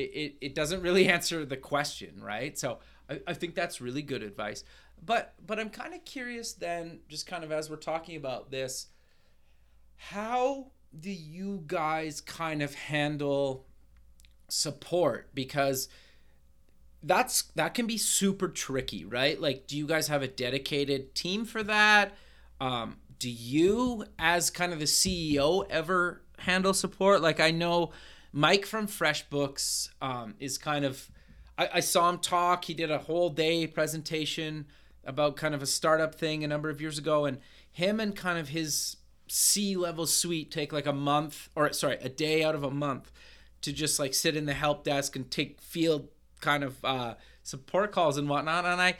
[0.00, 2.58] it, it, doesn't really answer the question, right?
[2.58, 2.78] So
[3.08, 4.64] I, I think that's really good advice.
[5.04, 8.88] But but I'm kind of curious then just kind of as we're talking about this
[9.98, 10.68] how
[10.98, 13.66] do you guys kind of handle
[14.48, 15.88] support because
[17.02, 19.40] that's that can be super tricky, right?
[19.40, 22.16] Like, do you guys have a dedicated team for that?
[22.60, 27.20] Um, do you, as kind of the CEO, ever handle support?
[27.20, 27.90] Like, I know
[28.32, 31.10] Mike from FreshBooks um, is kind of.
[31.56, 32.64] I, I saw him talk.
[32.64, 34.66] He did a whole day presentation
[35.04, 37.38] about kind of a startup thing a number of years ago, and
[37.70, 38.96] him and kind of his
[39.28, 43.10] C level suite take like a month, or sorry, a day out of a month
[43.62, 46.08] to just like sit in the help desk and take field
[46.40, 48.64] kind of uh, support calls and whatnot.
[48.64, 48.96] And I,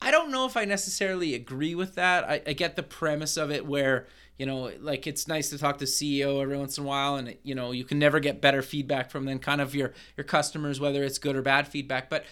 [0.00, 2.24] I don't know if I necessarily agree with that.
[2.24, 4.06] I, I get the premise of it where
[4.38, 7.36] you know, like it's nice to talk to CEO every once in a while, and
[7.42, 10.80] you know, you can never get better feedback from them, kind of your your customers,
[10.80, 12.08] whether it's good or bad feedback.
[12.10, 12.24] But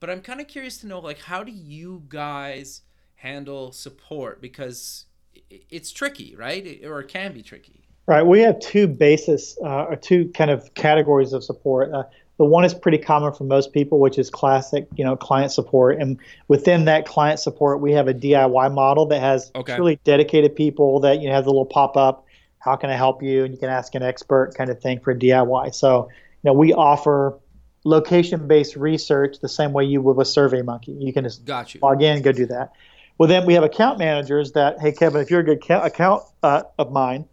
[0.00, 2.82] but I'm kind of curious to know, like, how do you guys
[3.16, 5.06] handle support because
[5.50, 6.80] it's tricky, right?
[6.84, 7.82] Or it can be tricky.
[8.06, 8.22] Right.
[8.22, 11.92] We have two basis, uh, or two kind of categories of support.
[11.92, 12.04] Uh,
[12.38, 15.98] the one is pretty common for most people, which is classic, you know, client support.
[15.98, 16.18] And
[16.48, 19.76] within that client support, we have a DIY model that has okay.
[19.76, 22.26] really dedicated people that you know has a little pop up.
[22.58, 23.44] How can I help you?
[23.44, 25.74] And you can ask an expert kind of thing for DIY.
[25.74, 26.08] So,
[26.42, 27.38] you know, we offer
[27.84, 31.00] location based research the same way you would with SurveyMonkey.
[31.00, 31.80] You can just Got you.
[31.80, 32.72] log in go do that.
[33.18, 36.64] Well, then we have account managers that, hey, Kevin, if you're a good account uh,
[36.78, 37.26] of mine,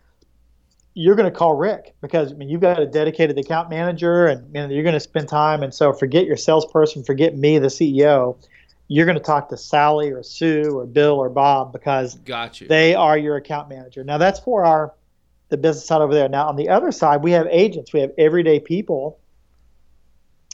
[0.93, 4.71] you're going to call Rick because I mean you've got a dedicated account manager and
[4.71, 8.37] you're going to spend time and so forget your salesperson, forget me, the CEO.
[8.89, 12.65] You're going to talk to Sally or Sue or Bill or Bob because gotcha.
[12.67, 14.03] they are your account manager.
[14.03, 14.93] Now that's for our
[15.49, 16.29] the business side over there.
[16.29, 17.93] Now on the other side, we have agents.
[17.93, 19.19] We have everyday people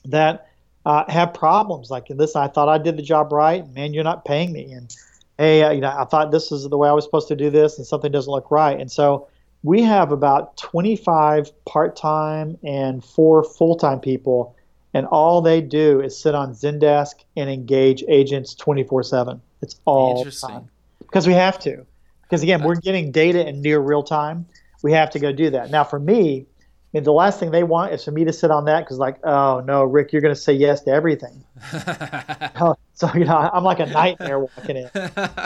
[0.05, 0.47] that
[0.85, 2.35] uh, have problems like this.
[2.35, 4.71] I thought I did the job right, and man, you're not paying me.
[4.71, 4.93] And
[5.37, 7.49] hey, uh, you know, I thought this is the way I was supposed to do
[7.49, 8.79] this, and something doesn't look right.
[8.79, 9.27] And so
[9.63, 14.55] we have about 25 part-time and four full-time people
[14.93, 20.69] and all they do is sit on zendesk and engage agents 24-7 it's all time
[20.99, 21.85] because we have to
[22.23, 24.45] because again we're getting data in near real time
[24.81, 26.45] we have to go do that now for me
[26.91, 28.97] I mean, the last thing they want is for me to sit on that because,
[28.97, 31.43] like, oh no, Rick, you're going to say yes to everything.
[32.61, 34.89] Oh, so you know, I'm like a nightmare walking in.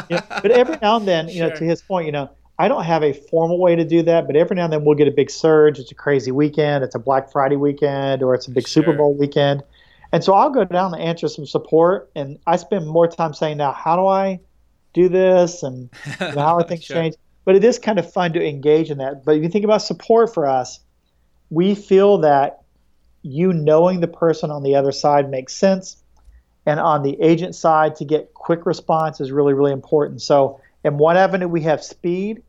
[0.10, 1.50] You know, but every now and then, you sure.
[1.50, 2.30] know, to his point, you know,
[2.64, 4.96] I don't have a formal way to do that, but every now and then we'll
[4.96, 5.80] get a big surge.
[5.80, 6.86] It's a crazy weekend.
[6.86, 8.84] It's a Black Friday weekend, or it's a big sure.
[8.84, 9.64] Super Bowl weekend.
[10.14, 13.58] And so I'll go down and answer some support, and I spend more time saying,
[13.58, 14.40] now, how do I
[14.94, 15.90] do this, and
[16.22, 16.96] you know, how are things sure.
[16.96, 17.18] changed?
[17.44, 19.26] But it is kind of fun to engage in that.
[19.26, 20.80] But if you think about support for us,
[21.50, 22.62] we feel that
[23.24, 25.98] you knowing the person on the other side makes sense,
[26.66, 30.22] and on the agent side, to get quick response is really, really important.
[30.22, 32.42] So in one avenue, we have speed,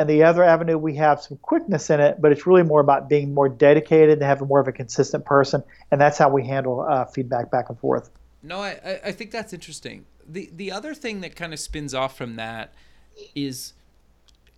[0.00, 3.10] and the other avenue, we have some quickness in it, but it's really more about
[3.10, 6.80] being more dedicated and having more of a consistent person, and that's how we handle
[6.80, 8.08] uh, feedback back and forth.
[8.42, 10.06] No, I, I think that's interesting.
[10.26, 12.72] The the other thing that kind of spins off from that
[13.34, 13.74] is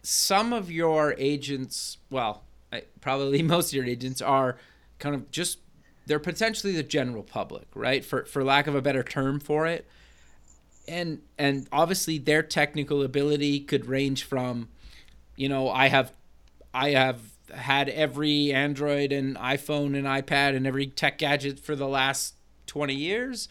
[0.04, 4.56] some of your agents, well, I, probably most of your agents are
[5.00, 5.58] kind of just
[6.06, 8.04] they're potentially the general public, right?
[8.04, 9.88] For for lack of a better term for it
[10.88, 14.68] and and obviously their technical ability could range from
[15.36, 16.12] you know i have
[16.74, 17.20] i have
[17.54, 22.34] had every android and iphone and ipad and every tech gadget for the last
[22.66, 23.48] 20 years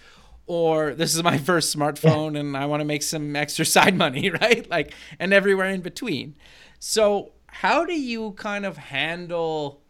[0.48, 4.30] or this is my first smartphone and i want to make some extra side money
[4.42, 4.70] right?
[4.70, 6.36] Like and everywhere in between.
[6.80, 9.82] So how do you kind of handle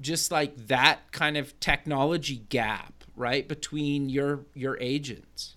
[0.00, 5.56] just like that kind of technology gap right between your your agents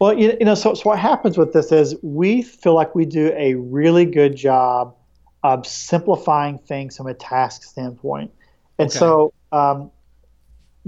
[0.00, 3.04] well, you, you know, so, so what happens with this is we feel like we
[3.04, 4.96] do a really good job
[5.44, 8.30] of simplifying things from a task standpoint.
[8.78, 8.98] And okay.
[8.98, 9.90] so um,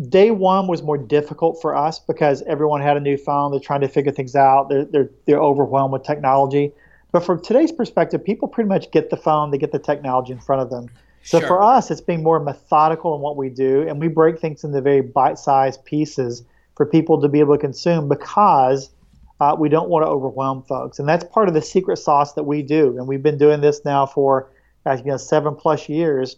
[0.08, 3.50] day one was more difficult for us because everyone had a new phone.
[3.50, 4.70] They're trying to figure things out.
[4.70, 6.72] They're, they're, they're overwhelmed with technology.
[7.12, 10.40] But from today's perspective, people pretty much get the phone, they get the technology in
[10.40, 10.88] front of them.
[11.22, 11.48] So sure.
[11.48, 14.80] for us, it's being more methodical in what we do, and we break things into
[14.80, 16.44] very bite-sized pieces
[16.74, 18.88] for people to be able to consume because–
[19.42, 21.00] uh, we don't want to overwhelm folks.
[21.00, 22.96] And that's part of the secret sauce that we do.
[22.96, 24.52] And we've been doing this now for
[24.86, 26.36] you know, seven plus years.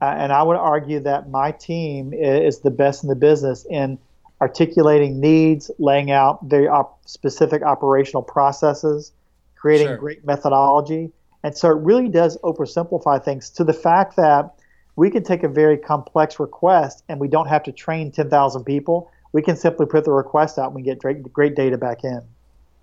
[0.00, 3.98] Uh, and I would argue that my team is the best in the business in
[4.40, 9.12] articulating needs, laying out very op- specific operational processes,
[9.54, 9.98] creating Sure.
[9.98, 11.12] great methodology.
[11.42, 14.54] And so it really does oversimplify things to the fact that
[14.96, 19.10] we can take a very complex request and we don't have to train 10,000 people.
[19.34, 22.22] We can simply put the request out and we get great, great data back in.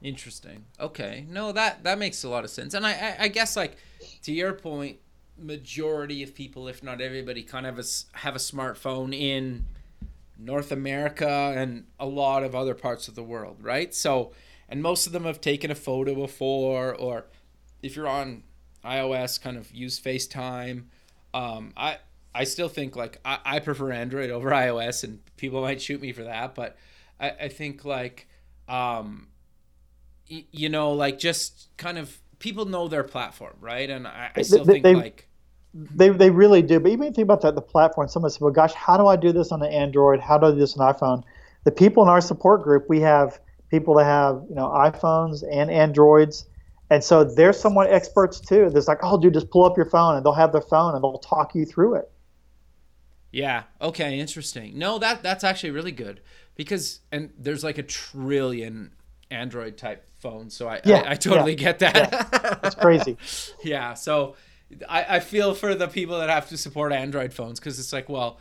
[0.06, 0.66] Interesting.
[0.80, 1.26] Okay.
[1.28, 2.76] No, that that makes a lot of sense.
[2.76, 3.76] And I, I, I guess like
[4.22, 5.00] to your point,
[5.36, 9.66] majority of people, if not everybody, kind of has, have a smartphone in
[10.38, 13.96] North America and a lot of other parts of the world, right?
[13.96, 14.32] So,
[14.70, 17.26] and most of them have taken a photo before, or
[17.82, 18.44] if you're on
[18.84, 20.84] iOS, kind of use FaceTime.
[21.34, 21.98] Um, I
[22.36, 26.12] I still think like I, I prefer Android over iOS, and people might shoot me
[26.12, 26.78] for that, but
[27.20, 28.28] I, I think like
[28.68, 29.30] um,
[30.28, 33.90] you know, like just kind of people know their platform, right?
[33.90, 35.28] And I, I still they- think they- like
[35.74, 36.80] They, they really do.
[36.80, 38.08] But even think about that, the platform.
[38.08, 40.20] Someone said, well, gosh, how do I do this on an Android?
[40.22, 41.24] How do I do this on iPhone?
[41.66, 45.70] The people in our support group, we have people that have, you know, iPhones and
[45.70, 46.46] Androids.
[46.90, 48.70] And so they're somewhat experts too.
[48.70, 51.04] There's like, oh, dude, just pull up your phone and they'll have their phone and
[51.04, 52.10] they'll talk you through it.
[53.32, 53.64] Yeah.
[53.82, 54.20] Okay.
[54.20, 54.78] Interesting.
[54.80, 56.22] No, that that's actually really good
[56.56, 58.94] because and there's like a trillion
[59.32, 62.60] Android type phones, so I Yeah, I, I totally yeah, get that.
[62.64, 63.18] It's crazy.
[63.64, 63.94] yeah.
[63.96, 64.36] So
[64.90, 68.08] I I feel for the people that have to support Android phones because it's like,
[68.10, 68.40] well,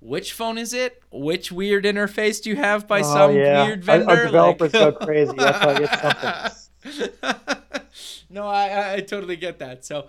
[0.00, 1.02] which phone is it?
[1.10, 3.64] Which weird interface do you have by Oh, some yeah.
[3.66, 4.10] weird vendor?
[4.10, 5.32] our developers Like- go crazy.
[5.36, 6.52] That's why
[6.92, 7.10] something.
[8.30, 9.84] no, I, I- I totally get that.
[9.84, 10.08] So,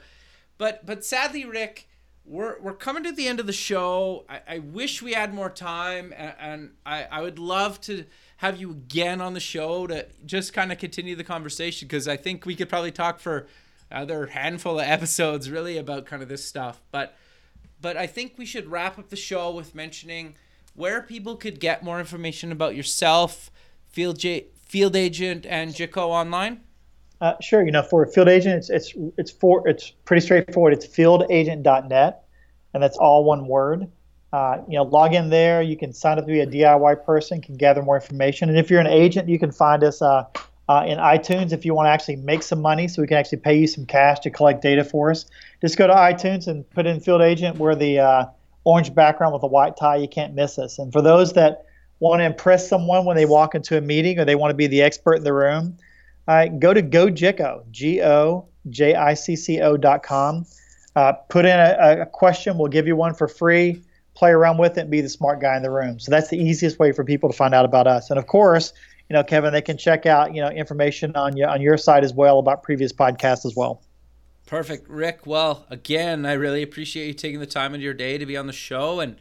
[0.58, 1.88] but but sadly, Rick,
[2.26, 4.26] we're we're coming to the end of the show.
[4.30, 8.06] I, I wish we had more time, and, and I I would love to
[8.38, 12.18] have you again on the show to just kind of continue the conversation because I
[12.18, 13.48] think we could probably talk for
[13.90, 16.82] another handful of episodes really about kind of this stuff.
[16.92, 17.16] But
[17.82, 20.36] but I think we should wrap up the show with mentioning
[20.74, 23.52] where people could get more information about yourself,
[23.88, 26.62] Field J, Field Agent, and Jicco online.
[27.22, 27.66] Uh, sure.
[27.66, 30.74] You know, for field agent, it's it's it's for it's pretty straightforward.
[30.74, 32.24] It's fieldagent.net,
[32.74, 33.88] and that's all one word.
[34.36, 35.62] Uh, you know, log in there.
[35.62, 38.70] You can sign up to be a DIY person, can gather more information, and if
[38.70, 40.26] you're an agent, you can find us uh,
[40.68, 43.38] uh, in iTunes if you want to actually make some money, so we can actually
[43.38, 45.26] pay you some cash to collect data for us.
[45.62, 47.58] Just go to iTunes and put in field agent.
[47.58, 48.26] We're the uh,
[48.66, 49.96] orange background with a white tie.
[49.96, 50.80] You can't miss us.
[50.80, 51.64] And for those that
[52.02, 54.68] want to impress someone when they walk into a meeting or they want to be
[54.68, 55.78] the expert in the room,
[56.28, 60.46] uh, go to GoJicco, G O J I C C O dot com.
[60.94, 62.58] Uh, put in a, a question.
[62.58, 63.82] We'll give you one for free.
[64.16, 66.00] Play around with it and be the smart guy in the room.
[66.00, 68.10] So that's the easiest way for people to find out about us.
[68.10, 68.74] And of course,
[69.10, 72.04] you know, Kevin, they can check out you know information on your on your site
[72.04, 73.82] as well about previous podcasts as well.
[74.46, 75.26] Perfect, Rick.
[75.26, 78.46] Well, again, I really appreciate you taking the time of your day to be on
[78.46, 79.20] the show, and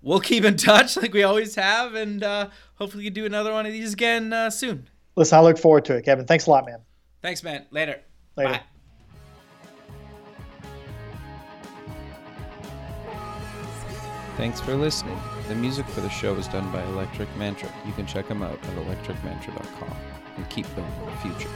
[0.00, 3.52] we'll keep in touch like we always have, and uh, hopefully, we can do another
[3.52, 4.88] one of these again uh, soon.
[5.14, 6.26] Listen, I look forward to it, Kevin.
[6.26, 6.80] Thanks a lot, man.
[7.22, 7.66] Thanks, man.
[7.70, 8.00] Later.
[8.36, 8.52] Later.
[8.52, 8.62] Bye.
[14.36, 15.18] Thanks for listening.
[15.48, 17.72] The music for the show is done by Electric Mantra.
[17.86, 19.96] You can check them out at electricmantra.com
[20.36, 21.48] and keep building the future.